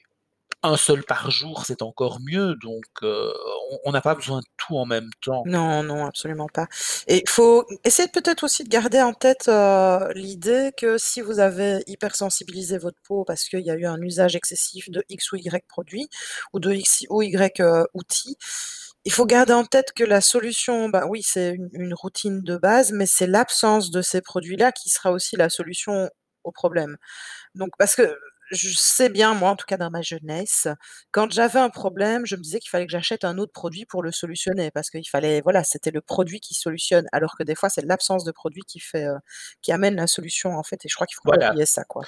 1 0.63 0.75
seul 0.77 1.03
par 1.03 1.29
jour, 1.31 1.65
c'est 1.65 1.81
encore 1.83 2.19
mieux 2.21 2.55
donc 2.61 2.83
heu, 3.03 3.31
on 3.85 3.91
n'a 3.91 4.01
pas 4.01 4.15
besoin 4.15 4.39
de 4.39 4.45
tout 4.57 4.77
en 4.77 4.85
même 4.85 5.09
temps. 5.21 5.43
Non, 5.45 5.83
non, 5.83 6.05
absolument 6.05 6.47
pas 6.51 6.67
et 7.07 7.17
il 7.23 7.29
faut 7.29 7.65
essayer 7.85 8.07
peut-être 8.09 8.43
aussi 8.43 8.63
de 8.63 8.69
garder 8.69 9.01
en 9.01 9.13
tête, 9.13 9.47
heu, 9.49 10.11
l'idée 10.13 10.71
que 10.75 10.97
si 10.97 11.21
vous 11.21 11.39
avez 11.39 11.83
hypersensibilisé 11.87 12.77
votre 12.79 12.97
peau 13.07 13.23
parce 13.23 13.43
qu'il 13.47 13.61
y 13.61 13.69
a 13.71 13.75
eu 13.75 13.85
un 13.85 14.01
usage 14.01 14.35
excessif 14.35 14.89
de 14.89 15.03
X 15.09 15.31
ou 15.31 15.35
Y 15.37 15.63
produit 15.67 16.09
ou 16.53 16.59
de 16.59 16.71
X 16.73 17.05
ou 17.09 17.21
Y, 17.21 17.59
heu, 17.61 17.85
outil, 17.93 18.35
il 19.05 19.11
faut 19.13 19.25
garder 19.25 19.53
en 19.53 19.63
tête 19.63 19.93
que 19.93 20.03
la 20.03 20.21
solution, 20.21 20.89
bah, 20.89 21.05
oui, 21.07 21.21
c'est 21.23 21.51
une 21.53 21.69
une 21.73 21.93
routine 21.93 22.41
de 22.41 22.57
base, 22.57 22.91
mais 22.91 23.05
c'est 23.05 23.27
l'absence 23.27 23.91
de 23.91 24.01
ces 24.01 24.21
produits-là 24.21 24.71
qui 24.71 24.89
sera 24.89 25.11
aussi 25.11 25.35
la 25.37 25.49
solution 25.49 26.09
au 26.43 26.51
problème. 26.51 26.97
Donc 27.55 27.71
parce 27.79 27.95
que 27.95 28.17
je 28.51 28.69
sais 28.77 29.09
bien, 29.09 29.33
moi, 29.33 29.49
en 29.51 29.55
tout 29.55 29.65
cas 29.67 29.77
dans 29.77 29.89
ma 29.89 30.01
jeunesse, 30.01 30.67
quand 31.11 31.31
j'avais 31.31 31.59
un 31.59 31.69
problème, 31.69 32.25
je 32.25 32.35
me 32.35 32.41
disais 32.41 32.59
qu'il 32.59 32.69
fallait 32.69 32.85
que 32.85 32.91
j'achète 32.91 33.23
un 33.25 33.37
autre 33.37 33.51
produit 33.53 33.85
pour 33.85 34.03
le 34.03 34.11
solutionner 34.11 34.71
parce 34.71 34.89
qu'il 34.89 35.07
fallait 35.09 35.41
voilà, 35.41 35.63
c'était 35.63 35.91
le 35.91 36.01
produit 36.01 36.39
qui 36.39 36.53
solutionne 36.53 37.07
alors 37.11 37.35
que 37.37 37.43
des 37.43 37.55
fois, 37.55 37.69
c'est 37.69 37.83
l'absence 37.85 38.23
de 38.23 38.31
produit 38.31 38.63
qui 38.63 38.79
fait, 38.79 39.05
heu, 39.07 39.15
qui 39.61 39.71
amène 39.71 39.95
la 39.95 40.07
solution, 40.07 40.57
en 40.57 40.63
fait 40.63 40.85
et 40.85 40.89
je 40.89 40.95
crois 40.95 41.07
qu'il 41.07 41.15
faut 41.15 41.23
pas 41.25 41.35
Voilà. 41.35 41.53
oublier 41.53 41.65
ça, 41.65 41.83
quoi. 41.85 42.07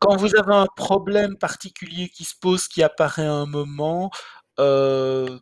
Quand 0.00 0.16
vous 0.16 0.34
avez 0.36 0.54
un 0.54 0.66
problème 0.76 1.36
particulier 1.36 2.08
qui 2.08 2.24
se 2.24 2.34
pose, 2.40 2.68
qui 2.68 2.82
apparaît 2.82 3.26
à 3.26 3.32
un 3.32 3.46
moment, 3.46 4.10
heu, 4.58 5.40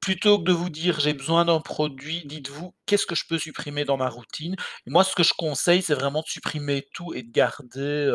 plutôt 0.00 0.38
que 0.40 0.44
de 0.44 0.52
vous 0.52 0.70
dire: 0.70 1.00
«J'ai 1.00 1.14
besoin 1.14 1.44
d'un 1.46 1.60
produit», 1.60 2.24
dites-vous: 2.26 2.74
«Qu'est-ce 2.86 3.06
que 3.06 3.14
je 3.14 3.24
peux 3.28 3.38
supprimer 3.38 3.84
dans 3.84 3.96
ma 3.96 4.08
routine?» 4.08 4.56
moi, 4.86 5.04
ce 5.04 5.14
que 5.14 5.22
je 5.22 5.32
conseille, 5.36 5.82
c'est 5.82 5.94
vraiment 5.94 6.20
de 6.20 6.26
supprimer 6.26 6.88
tout 6.92 7.14
et 7.14 7.22
de 7.22 7.30
garder, 7.32 8.10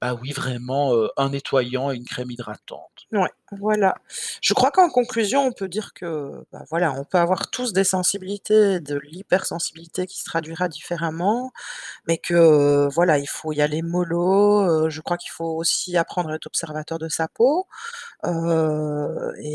bah, 0.00 0.14
oui, 0.14 0.32
vraiment, 0.32 0.92
un 1.16 1.30
nettoyant 1.30 1.90
et 1.90 1.96
une 1.96 2.04
crème 2.04 2.30
hydratante. 2.30 2.90
Ouais, 3.12 3.30
voilà. 3.52 3.94
Je 4.42 4.54
crois 4.54 4.70
qu'en 4.70 4.88
conclusion, 4.90 5.46
on 5.46 5.52
peut 5.52 5.68
dire 5.68 5.92
que, 5.94 6.44
bah, 6.52 6.64
voilà, 6.70 6.92
on 6.94 7.04
peut 7.04 7.18
avoir 7.18 7.50
tous 7.50 7.72
des 7.72 7.84
sensibilités, 7.84 8.80
de 8.80 8.96
l'hypersensibilité 8.96 10.06
qui 10.06 10.18
se 10.18 10.24
traduira 10.24 10.68
différemment, 10.68 11.52
mais 12.08 12.18
que, 12.18 12.88
voilà, 12.92 13.18
il 13.18 13.28
faut 13.28 13.52
y 13.52 13.62
aller 13.62 13.82
mollo, 13.82 14.88
je 14.90 15.00
crois 15.02 15.18
qu'il 15.18 15.30
faut 15.32 15.56
aussi 15.56 15.96
apprendre 15.96 16.30
à 16.30 16.36
être 16.36 16.46
observateur 16.46 16.98
de 16.98 17.08
sa 17.08 17.28
peau, 17.28 17.66
et 18.24 18.28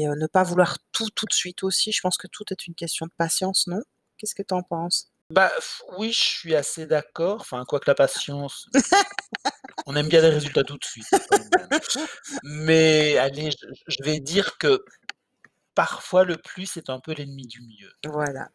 ne 0.07 0.27
pas 0.27 0.43
vouloir 0.43 0.77
tout, 0.91 1.09
tout 1.15 1.25
de 1.25 1.33
suite 1.33 1.63
aussi. 1.63 1.91
Je 1.91 2.01
pense 2.01 2.17
que 2.17 2.27
tout 2.27 2.45
est 2.51 2.67
une 2.67 2.75
question 2.75 3.05
de 3.07 3.11
patience, 3.17 3.67
non? 3.67 3.81
Qu'est-ce 4.19 4.36
que 4.36 4.43
tu 4.43 4.53
en 4.53 4.62
penses? 4.62 5.12
Bah, 5.32 5.51
oui, 5.97 6.12
je 6.12 6.19
suis 6.19 6.55
assez 6.55 6.86
d'accord, 6.86 7.39
enfin, 7.39 7.63
quoique 7.65 7.89
la 7.89 7.95
patience 7.95 8.67
on 9.86 9.95
aime 9.95 10.08
bien 10.08 10.21
les 10.21 10.29
résultats 10.29 10.63
tout 10.63 10.77
de 10.77 10.84
suite. 10.84 11.08
Mais 12.43 13.17
allez, 13.17 13.51
je 13.51 13.67
je 13.88 14.03
vais 14.03 14.19
dire 14.19 14.58
que 14.58 14.84
parfois 15.73 16.25
le 16.25 16.36
plus 16.38 16.77
est 16.77 16.89
un 16.89 16.99
peu 16.99 17.13
l'ennemi 17.13 17.47
du 17.47 17.62
mieux. 17.62 17.91
Voilà. 18.05 18.49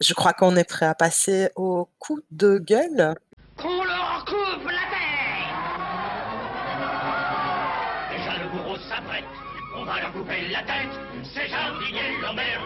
Je 0.00 0.14
crois 0.14 0.32
qu'on 0.32 0.54
est 0.56 0.68
prêt 0.68 0.86
à 0.86 0.94
passer 0.94 1.48
au 1.56 1.88
coup 1.98 2.20
de 2.30 2.58
gueule. 2.58 3.14
Qu'on 3.56 3.84
leur 3.84 4.24
coupe 4.26 4.64
la 4.64 4.84
tête! 4.92 5.06
Déjà 8.12 8.38
le 8.42 8.50
bourreau 8.50 8.76
s'apprête, 8.76 9.24
on 9.74 9.84
va 9.84 10.00
leur 10.00 10.12
couper 10.12 10.48
la 10.48 10.62
tête, 10.62 11.00
ces 11.34 11.48
jardiniers 11.48 12.18
l'ont 12.20 12.34
mérité, 12.34 12.56
justice 12.56 12.65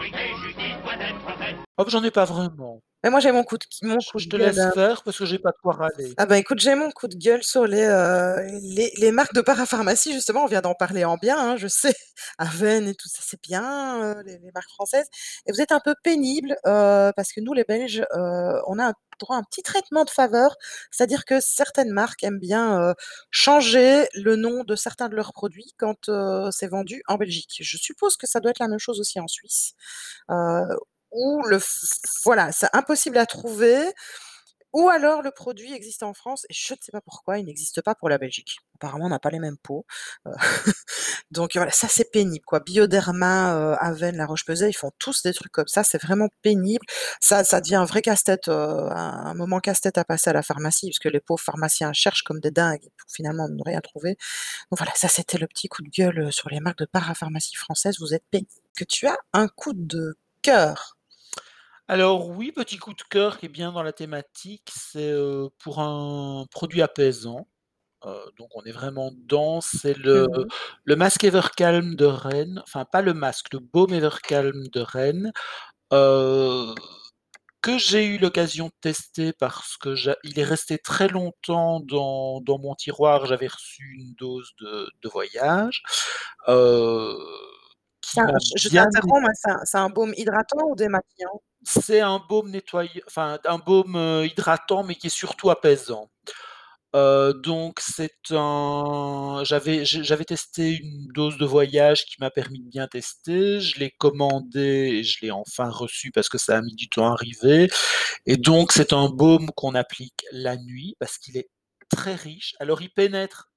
Oh, 1.81 1.89
j'en 1.89 2.03
ai 2.03 2.11
pas 2.11 2.25
vraiment. 2.25 2.81
Mais 3.03 3.09
moi, 3.09 3.19
j'ai 3.19 3.31
mon 3.31 3.43
coup 3.43 3.57
de 3.57 3.65
mon 3.83 3.99
Je 3.99 4.11
coup 4.11 4.19
je 4.19 4.27
de 4.27 4.29
te 4.29 4.35
gueule, 4.35 4.59
laisse 4.59 4.59
heu 4.59 4.71
faire 4.73 5.03
parce 5.03 5.17
que 5.17 5.25
j'ai 5.25 5.39
pas 5.39 5.51
de 5.51 5.57
quoi 5.61 5.73
râler. 5.73 6.15
Ah 6.17 6.25
bah, 6.25 6.37
écoute, 6.37 6.59
j'ai 6.59 6.75
mon 6.75 6.91
coup 6.91 7.07
de 7.07 7.15
gueule 7.15 7.43
sur 7.43 7.65
les, 7.65 7.83
heu, 7.83 8.35
les 8.75 8.91
les 8.97 9.11
marques 9.11 9.33
de 9.33 9.41
parapharmacie, 9.41 10.13
justement, 10.13 10.43
on 10.43 10.47
vient 10.47 10.61
d'en 10.61 10.75
parler 10.75 11.03
en 11.05 11.17
bien, 11.17 11.37
hein, 11.39 11.55
je 11.57 11.67
sais, 11.67 11.93
Aven 12.37 12.87
et 12.87 12.93
tout 12.95 13.07
ça, 13.09 13.19
c'est 13.23 13.41
bien, 13.41 14.01
heu, 14.19 14.21
les 14.25 14.37
les 14.39 14.51
marques 14.53 14.69
françaises 14.69 15.07
et 15.47 15.51
vous 15.51 15.61
êtes 15.61 15.71
un 15.71 15.79
peu 15.79 15.95
pénibles, 16.03 16.51
heu, 16.67 17.11
parce 17.15 17.31
que 17.33 17.39
nous, 17.41 17.53
les 17.53 17.63
Belges, 17.63 18.05
on 18.67 18.77
a 18.79 18.85
un 18.89 18.93
droit 19.19 19.35
à 19.35 19.39
un 19.39 19.43
petit 19.43 19.61
traitement 19.63 20.03
de 20.03 20.09
faveur. 20.09 20.55
C'est-à-dire 20.91 21.25
que 21.25 21.39
certaines 21.39 21.91
marques 21.91 22.23
aiment 22.23 22.39
bien, 22.39 22.93
changer 23.31 24.07
le 24.15 24.35
nom 24.35 24.63
de 24.63 24.75
certains 24.75 25.09
de 25.09 25.15
leurs 25.15 25.33
produits 25.33 25.73
quand, 25.77 26.09
c'est 26.51 26.67
vendu 26.67 27.03
en 27.07 27.15
Belgique. 27.17 27.57
Je 27.61 27.77
suppose 27.77 28.17
que 28.17 28.27
ça 28.27 28.39
doit 28.39 28.51
être 28.51 28.59
la 28.59 28.67
même 28.67 28.79
chose 28.79 28.99
aussi 28.99 29.19
en 29.19 29.27
Suisse, 29.27 29.73
ou 31.11 31.41
le 31.47 31.59
voilà, 32.25 32.51
c'est 32.51 32.69
impossible 32.73 33.17
à 33.17 33.25
trouver 33.25 33.79
ou 34.73 34.89
alors 34.89 35.21
le 35.21 35.31
produit 35.31 35.73
existe 35.73 36.03
en 36.03 36.13
France 36.13 36.45
et 36.49 36.53
je 36.53 36.73
ne 36.73 36.77
sais 36.81 36.91
pas 36.93 37.01
pourquoi 37.01 37.39
il 37.39 37.45
n'existe 37.45 37.81
pas 37.81 37.95
pour 37.95 38.09
la 38.09 38.17
Belgique. 38.17 38.59
Apparemment, 38.75 39.05
on 39.07 39.09
n'a 39.09 39.19
pas 39.19 39.29
les 39.29 39.39
mêmes 39.39 39.57
peaux, 39.57 39.85
heu, 40.27 40.31
donc 41.31 41.51
voilà, 41.55 41.71
ça, 41.71 41.87
c'est 41.89 42.11
pénible, 42.11 42.45
quoi. 42.45 42.59
Bioderma, 42.61 43.55
heu, 43.55 43.75
Aven, 43.79 44.17
La 44.17 44.25
Roche-Posay, 44.25 44.69
ils 44.69 44.73
font 44.73 44.91
tous 44.99 45.23
des 45.23 45.33
trucs 45.33 45.51
comme 45.51 45.67
ça, 45.67 45.83
c'est 45.83 46.01
vraiment 46.01 46.29
pénible. 46.41 46.85
Ça 47.21 47.43
ça 47.43 47.61
devient 47.61 47.75
un 47.75 47.85
vrai 47.85 48.01
casse-tête, 48.01 48.47
heu, 48.49 48.53
un 48.91 49.33
moment 49.35 49.59
casse-tête 49.59 49.97
à 49.97 50.05
passer 50.05 50.29
à 50.31 50.33
la 50.33 50.43
pharmacie 50.43 50.87
puisque 50.87 51.05
les 51.05 51.19
pauvres 51.19 51.41
pharmaciens 51.43 51.93
cherchent 51.93 52.23
comme 52.23 52.39
des 52.39 52.51
dingues 52.51 52.89
pour 52.97 53.09
finalement 53.11 53.47
ne 53.49 53.63
rien 53.63 53.81
trouver. 53.81 54.17
Donc 54.71 54.79
voilà, 54.79 54.93
ça, 54.95 55.07
c'était 55.09 55.37
le 55.39 55.47
petit 55.47 55.67
coup 55.69 55.83
de 55.83 55.89
gueule, 55.89 56.19
heu, 56.19 56.31
sur 56.31 56.49
les 56.49 56.59
marques 56.61 56.79
de 56.79 56.85
parapharmacie 56.85 57.55
françaises, 57.55 57.97
vous 57.99 58.13
êtes 58.15 58.25
pénibles. 58.31 58.49
Que 58.77 58.85
tu 58.85 59.07
as 59.07 59.17
un 59.33 59.47
coup 59.49 59.73
de 59.73 60.17
cœur? 60.43 60.97
Alors 61.93 62.29
oui, 62.29 62.53
petit 62.53 62.77
coup 62.77 62.93
de 62.93 63.01
cœur 63.01 63.37
qui 63.37 63.47
est 63.47 63.49
bien 63.49 63.73
dans 63.73 63.83
la 63.83 63.91
thématique, 63.91 64.71
c'est, 64.73 65.11
heu, 65.11 65.49
pour 65.59 65.79
un 65.79 66.45
produit 66.49 66.81
apaisant, 66.81 67.49
heu, 68.05 68.15
donc 68.37 68.49
on 68.55 68.63
est 68.63 68.71
vraiment 68.71 69.11
dedans, 69.11 69.61
c'est 69.61 69.97
le 69.97 70.27
Mmh 70.27 70.37
mh. 70.37 70.51
le 70.85 70.95
masque 70.97 71.23
Evercalm 71.25 71.95
de 71.95 72.05
Rennes, 72.05 72.61
enfin 72.63 72.85
pas 72.85 73.01
le 73.03 73.13
masque, 73.13 73.53
le 73.53 73.59
baume 73.59 73.93
Evercalm 73.93 74.67
de 74.69 74.81
Rennes, 74.81 75.33
heu, 75.93 76.75
que 77.61 77.77
j'ai 77.79 78.05
eu 78.05 78.17
l'occasion 78.19 78.67
de 78.67 78.73
tester 78.81 79.33
parce 79.33 79.77
que 79.77 79.95
j'a 79.95 80.15
il 80.23 80.39
est 80.39 80.43
resté 80.45 80.77
très 80.79 81.07
longtemps 81.09 81.81
dans 81.81 82.41
dans 82.41 82.59
mon 82.59 82.75
tiroir, 82.75 83.25
j'avais 83.27 83.47
reçu 83.47 83.95
une 83.99 84.13
dose 84.15 84.51
de 84.61 84.89
de 85.03 85.09
voyage, 85.09 85.83
heu, 86.49 87.17
un 88.19 88.25
m'a 88.25 88.37
je 88.55 88.69
t'interromps, 88.69 89.27
c'est 89.65 89.77
un 89.77 89.89
baume 89.89 90.13
hydratant 90.17 90.65
ou 90.69 90.75
démaquillant? 90.75 91.41
C'est 91.63 92.01
un 92.01 92.19
baume 92.27 92.49
nettoyant 92.51 92.89
enfin 93.07 93.37
un 93.45 93.57
baume, 93.59 93.95
heu, 93.95 94.25
hydratant, 94.25 94.83
mais 94.83 94.95
qui 94.95 95.07
est 95.07 95.09
surtout 95.11 95.49
apaisant. 95.51 96.09
Heu, 96.95 97.33
donc 97.35 97.79
c'est 97.81 98.31
un 98.31 99.43
j'avais 99.45 99.85
j'avais 99.85 100.25
testé 100.25 100.71
une 100.77 101.07
dose 101.13 101.37
de 101.37 101.45
voyage 101.45 102.05
qui 102.05 102.17
m'a 102.19 102.31
permis 102.31 102.59
de 102.61 102.69
bien 102.69 102.87
tester, 102.87 103.61
je 103.61 103.79
l'ai 103.79 103.91
commandé 103.91 104.59
et 104.99 105.03
je 105.03 105.19
l'ai 105.21 105.31
enfin 105.31 105.69
reçu 105.69 106.11
parce 106.11 106.29
que 106.29 106.37
ça 106.37 106.57
a 106.57 106.61
mis 106.61 106.75
du 106.75 106.89
temps 106.89 107.07
à 107.07 107.13
arriver 107.13 107.69
et 108.25 108.37
donc 108.37 108.73
c'est 108.73 108.93
un 108.93 109.09
baume 109.09 109.51
qu'on 109.55 109.75
applique 109.75 110.25
la 110.33 110.57
nuit 110.57 110.95
parce 110.99 111.17
qu'il 111.17 111.37
est 111.37 111.49
très 111.89 112.15
riche. 112.15 112.55
Alors 112.59 112.81
il 112.81 112.89
pénètre 112.91 113.50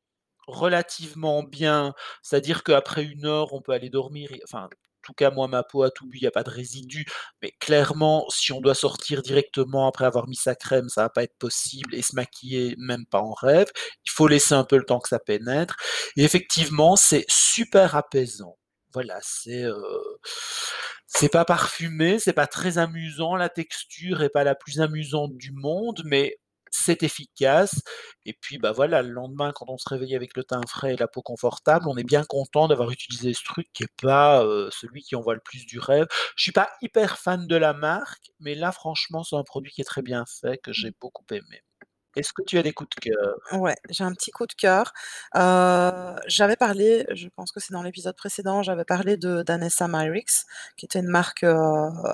relativement 0.48 1.42
bien, 1.42 1.94
c'est-à-dire 2.22 2.62
qu'après 2.64 3.04
1 3.04 3.24
heure, 3.26 3.52
on 3.54 3.61
peut 3.62 3.72
aller 3.72 3.90
dormir 3.90 4.33
et 4.33 4.40
enfin, 4.44 4.64
en 4.64 4.68
tout 5.07 5.14
cas 5.14 5.30
moi 5.30 5.48
ma 5.48 5.62
peau 5.62 5.83
a 5.83 5.90
tout 5.90 6.07
bu, 6.09 6.18
il 6.18 6.24
y 6.24 6.26
a 6.26 6.30
pas 6.30 6.42
de 6.44 6.50
résidus, 6.50 7.07
mais 7.42 7.52
clairement 7.61 8.26
si 8.30 8.52
on 8.52 8.61
doit 8.62 8.74
sortir 8.74 9.22
directement 9.22 9.87
après 9.88 10.07
avoir 10.07 10.28
mis 10.28 10.37
sa 10.37 10.54
crème, 10.54 10.88
ça 10.88 11.02
va 11.02 11.11
pas 11.11 11.22
être 11.24 11.37
possible 11.38 11.94
et 11.94 12.02
se 12.02 12.14
maquiller, 12.16 12.74
même 12.78 13.07
pas 13.07 13.20
en 13.20 13.33
rêve. 13.35 13.68
Il 14.07 14.11
faut 14.11 14.28
laisser 14.28 14.54
un 14.54 14.64
peu 14.64 14.76
le 14.78 14.85
temps 14.85 15.00
que 15.00 15.09
ça 15.09 15.18
pénètre 15.18 15.76
et 16.16 16.24
effectivement, 16.24 16.96
c'est 16.96 17.24
super 17.28 17.96
apaisant. 17.96 18.57
Voilà, 18.94 19.18
c'est, 19.22 19.64
heu, 19.64 19.83
c'est 21.07 21.28
pas 21.30 21.44
parfumé, 21.44 22.18
c'est 22.20 22.33
pas 22.33 22.46
très 22.46 22.78
amusant, 22.78 23.37
la 23.37 23.48
texture 23.50 24.22
est 24.22 24.28
pas 24.30 24.44
la 24.44 24.54
plus 24.54 24.80
amusante 24.80 25.37
du 25.37 25.52
monde, 25.52 26.02
mais 26.07 26.38
c'est 26.74 27.02
efficace 27.02 27.80
et 28.26 28.32
puis, 28.40 28.58
bah, 28.58 28.72
voilà, 28.72 29.02
le 29.02 29.10
lendemain 29.10 29.52
quand 29.54 29.66
on 29.68 29.78
se 29.78 29.88
réveille 29.88 30.14
avec 30.16 30.37
le 30.37 30.44
teint 30.44 30.60
frais 30.68 30.94
et 30.94 30.96
la 30.96 31.08
peau 31.08 31.22
confortable, 31.22 31.87
on 31.88 31.96
est 31.96 32.04
bien 32.04 32.24
content 32.24 32.68
d'avoir 32.68 32.90
utilisé 32.90 33.34
ce 33.34 33.42
truc 33.44 33.66
qui 33.72 33.84
est 33.84 33.88
pas, 34.02 34.42
celui 34.70 35.02
qui 35.02 35.14
envoie 35.16 35.34
le 35.34 35.40
plus 35.40 35.66
du 35.66 35.78
rêve. 35.78 36.06
Je 36.37 36.42
suis 36.42 36.52
pas 36.52 36.70
hyper 36.82 37.18
fan 37.18 37.46
de 37.46 37.56
la 37.56 37.74
marque, 37.74 38.30
mais 38.40 38.54
là 38.54 38.72
franchement, 38.72 39.24
c'est 39.24 39.37
un 39.37 39.42
produit 39.44 39.72
qui 39.72 39.80
est 39.82 39.84
très 39.84 40.02
bien 40.02 40.24
fait, 40.26 40.58
que 40.58 40.72
j'ai 40.72 40.92
beaucoup 41.00 41.24
aimé. 41.30 41.62
Est-ce 42.16 42.33
que 42.33 42.42
tu 42.42 42.59
as 42.59 42.62
des 42.62 42.72
coups 42.72 42.90
de 42.96 43.11
cœur? 43.11 43.37
Ouais, 43.61 43.74
j'ai 43.90 44.05
un 44.05 44.12
petit 44.12 44.31
coup 44.31 44.46
de 44.46 44.53
cœur. 44.55 44.92
Heu, 45.37 46.14
j'avais 46.27 46.57
parlé, 46.57 47.07
je 47.12 47.29
pense 47.35 47.50
que 47.53 47.61
c'est 47.61 47.72
dans 47.72 47.83
l'épisode 47.83 48.14
précédent, 48.16 48.62
j'avais 48.62 48.85
parlé 48.85 49.16
de 49.16 49.42
d'Anessa 49.42 49.88
Myricks, 49.88 50.44
qui 50.77 50.87
était 50.87 51.00
une 51.00 51.09
marque, 51.09 51.42
heu, 51.44 51.55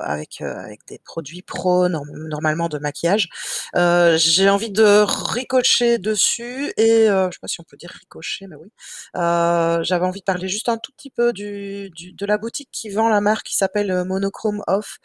avec, 0.01 0.39
heu, 0.41 0.47
avec 0.51 0.81
des 0.87 0.99
produits 0.99 1.43
pro, 1.43 1.89
norm 1.89 2.09
normalement 2.29 2.69
de 2.69 2.79
maquillage. 2.79 3.29
J'ai 3.75 4.49
envie 4.51 4.71
de 4.71 5.05
ricocher 5.35 5.99
dessus 5.99 6.73
et 6.77 7.09
heu, 7.09 7.27
je 7.31 7.35
sais 7.35 7.41
pas 7.41 7.49
si 7.49 7.61
on 7.61 7.65
peut 7.65 7.77
dire 7.77 7.91
ricocher, 7.91 8.47
mais 8.47 8.57
oui. 8.57 8.71
J'avais 9.15 10.05
envie 10.07 10.21
de 10.21 10.25
parler 10.25 10.49
juste 10.49 10.69
un 10.69 10.79
tout 10.79 10.93
petit 10.93 11.11
peu 11.11 11.33
du 11.33 11.91
de 11.91 12.27
la 12.27 12.39
boutique 12.39 12.71
qui 12.73 12.89
vend 12.91 13.09
la 13.09 13.21
marque 13.21 13.47
qui 13.47 13.57
s'appelle, 13.57 14.05
Monochrome 14.05 14.63
Off, 14.67 14.99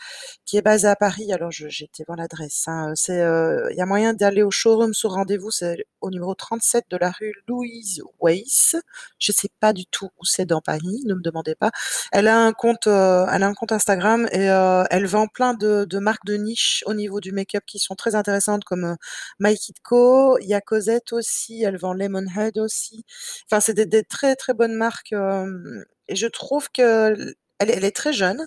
qui 0.45 0.57
est 0.57 0.61
basée 0.61 0.87
à 0.87 0.95
Paris. 0.95 1.31
Alors 1.33 1.51
je 1.51 1.67
j'ai 1.69 1.89
voir 2.07 2.17
l'adresse, 2.17 2.63
hein, 2.67 2.93
il 3.09 3.75
y 3.77 3.81
a 3.81 3.85
moyen 3.85 4.13
d'aller 4.13 4.43
au 4.43 4.51
showroom 4.51 4.84
sur 4.93 5.11
rendez-vous, 5.11 5.51
c'est 5.51 5.85
au 6.01 6.09
numéro 6.11 6.35
37 6.35 6.85
de 6.89 6.97
la 6.97 7.11
rue 7.11 7.33
Louise 7.47 8.01
Weiss. 8.21 8.75
Je 9.19 9.31
sais 9.31 9.49
pas 9.59 9.73
du 9.73 9.85
tout 9.85 10.09
où 10.19 10.25
c'est 10.25 10.45
dans 10.45 10.61
Paris, 10.61 11.01
ne 11.05 11.13
me 11.15 11.21
demandez 11.21 11.55
pas. 11.55 11.71
Elle 12.11 12.27
a 12.27 12.37
un 12.39 12.53
compte, 12.53 12.87
heu, 12.87 13.25
elle 13.31 13.43
a 13.43 13.47
un 13.47 13.53
compte 13.53 13.71
Instagram 13.71 14.27
et 14.31 14.49
heu, 14.49 14.83
elle 14.91 15.05
vend 15.07 15.27
plein 15.27 15.53
de 15.53 15.99
marques 15.99 16.25
de 16.25 16.35
niche 16.35 16.83
au 16.85 16.93
niveau 16.93 17.19
du 17.21 17.31
make-up 17.31 17.63
qui 17.65 17.79
sont 17.79 17.95
très 17.95 18.15
intéressantes 18.15 18.63
comme, 18.65 18.85
heu, 18.85 18.95
My 19.39 19.57
Kid 19.57 19.77
Co. 19.83 20.37
Il 20.39 20.47
y 20.47 20.53
a 20.53 20.61
Cosette 20.61 21.13
aussi, 21.13 21.63
elle 21.63 21.77
vend 21.77 21.93
Lemonhead 21.93 22.57
aussi. 22.57 23.05
Enfin, 23.49 23.59
c'est 23.61 23.73
des 23.73 24.03
très, 24.03 24.35
très 24.35 24.53
bonnes 24.53 24.75
marques, 24.75 25.13
et 26.07 26.15
je 26.15 26.27
trouve 26.27 26.69
qu'elle 26.71 27.35
elle 27.59 27.71
elle 27.71 27.85
est 27.85 27.95
très 27.95 28.11
jeune. 28.13 28.45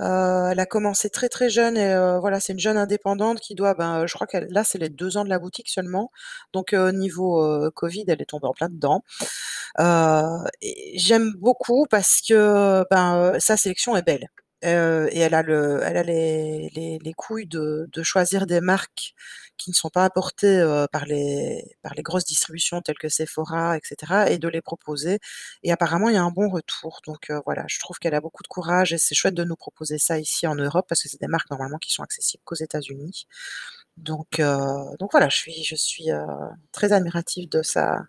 Heu, 0.00 0.48
elle 0.52 0.60
a 0.60 0.66
commencé 0.66 1.10
très, 1.10 1.28
très 1.28 1.50
jeune 1.50 1.76
et 1.76 1.94
heu, 1.94 2.18
voilà, 2.20 2.40
c'est 2.40 2.52
une 2.52 2.58
jeune 2.60 2.76
indépendante 2.76 3.40
qui 3.40 3.54
doit, 3.54 3.74
ben, 3.74 4.06
je 4.06 4.14
crois 4.14 4.26
qu'elle 4.28 4.46
là, 4.50 4.64
c'est 4.64 4.78
les 4.78 4.88
2 4.90 5.16
ans 5.16 5.24
de 5.24 5.28
la 5.30 5.38
boutique 5.40 5.68
seulement. 5.68 6.10
Donc 6.52 6.72
heu, 6.74 6.90
niveau, 6.92 7.42
heu, 7.44 7.70
covid, 7.72 8.04
elle 8.08 8.22
est 8.22 8.26
tombée 8.26 8.46
en 8.46 8.52
plein 8.54 8.68
dedans. 8.68 9.02
J'aime 10.96 11.32
beaucoup 11.38 11.86
parce 11.90 12.20
que, 12.22 12.84
ben, 12.90 13.34
sa 13.40 13.56
sélection 13.56 13.96
est 13.96 14.02
belle. 14.06 14.28
Et 14.62 14.68
elle 15.20 15.34
a 15.34 15.42
le 15.42 15.80
elle 15.84 15.96
a 15.98 16.02
les 16.02 16.70
les 16.74 16.98
les 17.02 17.12
couilles 17.14 17.46
de 17.46 17.88
de 17.92 18.02
choisir 18.02 18.46
des 18.46 18.60
marques 18.60 19.14
qui 19.58 19.70
ne 19.70 19.74
sont 19.76 19.90
pas 19.90 20.04
apportées, 20.06 20.58
heu, 20.60 20.86
par 20.92 21.06
les 21.06 21.76
par 21.82 21.94
les 21.94 22.02
grosses 22.02 22.24
distributions 22.26 22.80
telles 22.82 22.98
que 22.98 23.08
Sephora 23.10 23.76
et 23.78 23.80
cetera 23.84 24.30
et 24.30 24.38
de 24.38 24.48
les 24.48 24.62
proposer 24.62 25.18
et 25.64 25.72
apparemment 25.72 26.08
il 26.10 26.14
y 26.14 26.18
a 26.18 26.22
un 26.24 26.30
bon 26.30 26.48
retour 26.50 27.00
donc 27.06 27.30
heu, 27.30 27.40
voilà, 27.46 27.64
je 27.68 27.78
trouve 27.80 27.98
qu'elle 27.98 28.14
a 28.14 28.20
beaucoup 28.22 28.42
de 28.44 28.48
courage 28.48 28.92
et 28.94 28.98
c'est 28.98 29.14
chouette 29.16 29.34
de 29.34 29.44
nous 29.44 29.56
proposer 29.56 29.98
ça 29.98 30.18
ici 30.18 30.46
en 30.46 30.54
Europe 30.56 30.86
parce 30.88 31.02
que 31.02 31.08
c'est 31.10 31.20
des 31.20 31.28
marques 31.28 31.50
normalement 31.50 31.78
qui 31.78 31.92
sont 31.92 32.02
accessibles 32.04 32.42
qu'aux 32.44 32.54
États-Unis. 32.56 33.26
Donc 33.98 34.40
heu, 34.40 34.56
donc 35.00 35.10
voilà, 35.12 35.28
je 35.30 35.36
suis 35.36 35.64
je 35.64 35.76
suis, 35.76 36.10
heu, 36.12 36.22
très 36.72 36.92
admirative 36.92 37.48
de 37.50 37.62
sa 37.62 38.02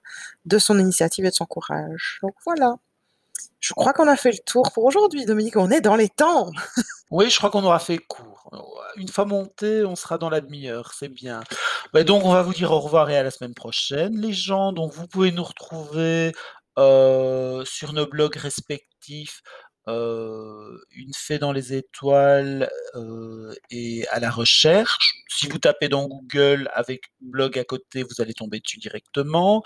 de 0.46 0.60
son 0.60 0.80
initiative 0.80 1.26
et 1.26 1.30
de 1.32 1.36
son 1.36 1.46
courage. 1.48 2.20
Donc 2.24 2.36
voilà. 2.46 2.76
Je 3.60 3.74
crois 3.74 3.94
qu'on 3.94 4.08
a 4.08 4.16
fait 4.16 4.32
le 4.32 4.40
tour 4.46 4.72
pour 4.74 4.86
aujourd'hui, 4.86 5.26
Dominique, 5.26 5.58
on 5.58 5.72
est 5.72 5.82
dans 5.82 5.96
les 5.96 6.10
temps! 6.10 6.52
Oui, 7.12 7.30
je 7.30 7.38
crois 7.38 7.50
qu'on 7.50 7.64
aura 7.64 7.80
fait 7.80 7.98
court. 7.98 8.52
Une 8.96 9.08
fois 9.08 9.26
monté, 9.26 9.84
on 9.84 9.96
sera 9.96 10.20
dans 10.20 10.30
la 10.30 10.42
demi-heure, 10.42 10.94
c'est 10.94 11.10
bien. 11.10 11.42
Bah, 11.92 12.04
donc 12.04 12.24
on 12.24 12.32
va 12.32 12.44
vous 12.44 12.54
dire 12.54 12.72
au 12.72 12.80
revoir 12.80 13.10
et 13.10 13.18
à 13.18 13.24
la 13.24 13.32
semaine 13.32 13.56
prochaine 13.56 14.20
les 14.20 14.34
gens. 14.34 14.74
Donc 14.74 14.94
vous 14.94 15.08
pouvez 15.08 15.32
nous 15.32 15.44
retrouver, 15.44 16.34
heu, 16.78 17.64
sur 17.66 17.94
nos 17.94 18.06
blogs 18.06 18.36
respectifs, 18.36 19.42
heu, 19.90 20.84
Une 20.92 21.14
fée 21.16 21.40
dans 21.40 21.52
les 21.52 21.74
étoiles, 21.74 22.70
heu 22.96 23.56
et 23.72 24.08
à 24.10 24.20
la 24.20 24.32
recherche. 24.32 25.14
Si 25.30 25.48
vous 25.48 25.60
tapez 25.60 25.90
dans 25.90 26.08
Google 26.08 26.70
avec 26.74 27.04
blog 27.22 27.58
à 27.60 27.64
côté, 27.64 28.04
vous 28.04 28.22
allez 28.22 28.34
tomber 28.34 28.60
dessus 28.60 28.80
directement 28.80 29.64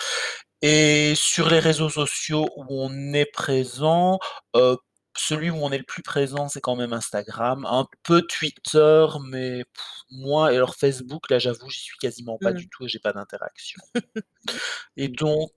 et 0.61 1.13
sur 1.15 1.49
les 1.49 1.59
réseaux 1.59 1.89
sociaux 1.89 2.47
où 2.55 2.65
on 2.69 3.13
est 3.13 3.25
présent, 3.31 4.19
heu, 4.55 4.77
celui 5.17 5.49
où 5.51 5.55
on 5.57 5.71
est 5.71 5.77
le 5.79 5.83
plus 5.85 6.03
présent, 6.03 6.49
c'est 6.49 6.61
quand 6.61 6.75
même 6.75 6.93
Instagram, 6.93 7.65
un 7.69 7.87
peu 8.03 8.21
Twitter, 8.23 9.05
mais 9.27 9.63
moins 10.11 10.49
et 10.51 10.55
alors 10.57 10.75
Facebook, 10.75 11.29
là, 11.29 11.39
j'avoue, 11.39 11.69
j'y 11.69 11.79
suis 11.81 11.97
quasiment 11.99 12.39
pas 12.39 12.53
Mmh. 12.53 12.55
du 12.55 12.67
tout 12.69 12.85
et 12.85 12.87
j'ai 12.89 12.99
pas 12.99 13.13
d'interaction. 13.13 13.79
Et 14.97 15.09
donc 15.09 15.51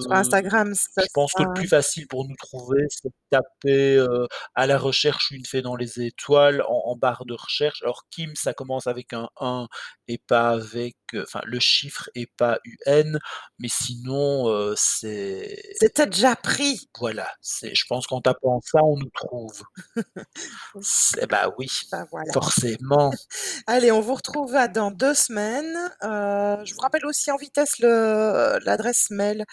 Sur 0.00 0.12
le 0.12 0.12
Instagram, 0.12 0.74
ça 0.74 1.02
je 1.02 1.08
pense 1.14 1.34
que 1.34 1.42
le 1.44 1.50
plus 1.50 1.68
facile 1.68 2.08
pour 2.08 2.26
nous 2.28 2.36
trouver, 2.36 2.84
c'est 2.90 3.08
de 3.08 3.14
taper, 3.30 3.96
heu, 3.98 4.28
à 4.54 4.66
la 4.66 4.78
recherche 4.78 5.30
Une 5.32 5.44
fée 5.46 5.62
dans 5.62 5.76
les 5.76 6.00
étoiles 6.02 6.62
en 6.68 6.82
en 6.86 6.96
barre 6.96 7.24
de 7.26 7.34
recherche. 7.34 7.82
Alors 7.82 8.04
Kim, 8.10 8.34
ça 8.36 8.54
commence 8.54 8.86
avec 8.88 9.12
un 9.14 9.28
1 9.40 9.68
et 10.08 10.18
pas 10.18 10.50
avec, 10.50 10.96
heu, 11.14 11.22
enfin 11.24 11.40
le 11.46 11.60
chiffre 11.60 12.10
et 12.14 12.26
pas 12.38 12.60
UN, 12.64 13.18
mais 13.58 13.68
sinon, 13.70 14.48
heu, 14.50 14.74
c'est 14.76 15.58
C'était 15.72 16.06
déjà 16.06 16.36
pris! 16.36 16.88
voilà, 16.98 17.28
c'est 17.40 17.74
je 17.74 17.84
pense 17.88 18.06
qu'en 18.14 18.20
tapant 18.20 18.60
ça, 18.64 18.82
on 18.82 18.96
nous 18.96 19.10
trouve. 19.10 19.62
C'est 20.82 21.26
bah 21.28 21.52
oui, 21.58 21.68
Bah 21.90 22.06
voilà. 22.10 22.32
forcément. 22.32 23.10
Allez, 23.66 23.90
on 23.92 24.00
vous 24.00 24.14
retrouve 24.14 24.56
dans 24.72 24.90
2 24.90 25.14
semaines. 25.14 25.76
Heu, 26.02 26.64
je 26.64 26.74
vous 26.74 26.80
rappelle 26.80 27.06
aussi 27.06 27.30
en 27.30 27.36
vitesse 27.36 27.78
l'adresse 27.80 29.10
mail, 29.10 29.44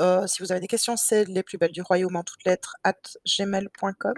heu, 0.00 0.26
si 0.26 0.42
vous 0.42 0.52
avez 0.52 0.60
des 0.60 0.66
questions, 0.68 0.96
c'est 0.96 1.24
les 1.28 1.42
plus 1.42 1.58
belles 1.58 1.72
du 1.72 1.82
royaume 1.82 2.16
en 2.16 2.22
toutes 2.22 2.44
lettres 2.44 2.76
@gmail.com 3.24 4.14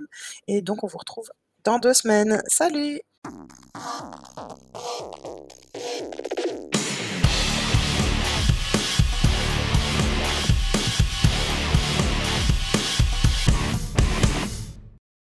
et 0.49 0.63
donc 0.63 0.85
on 0.85 0.87
vous 0.87 0.99
retrouve 0.99 1.31
dans 1.65 1.79
2 1.79 1.95
semaines. 1.95 2.43
Salut! 2.47 3.01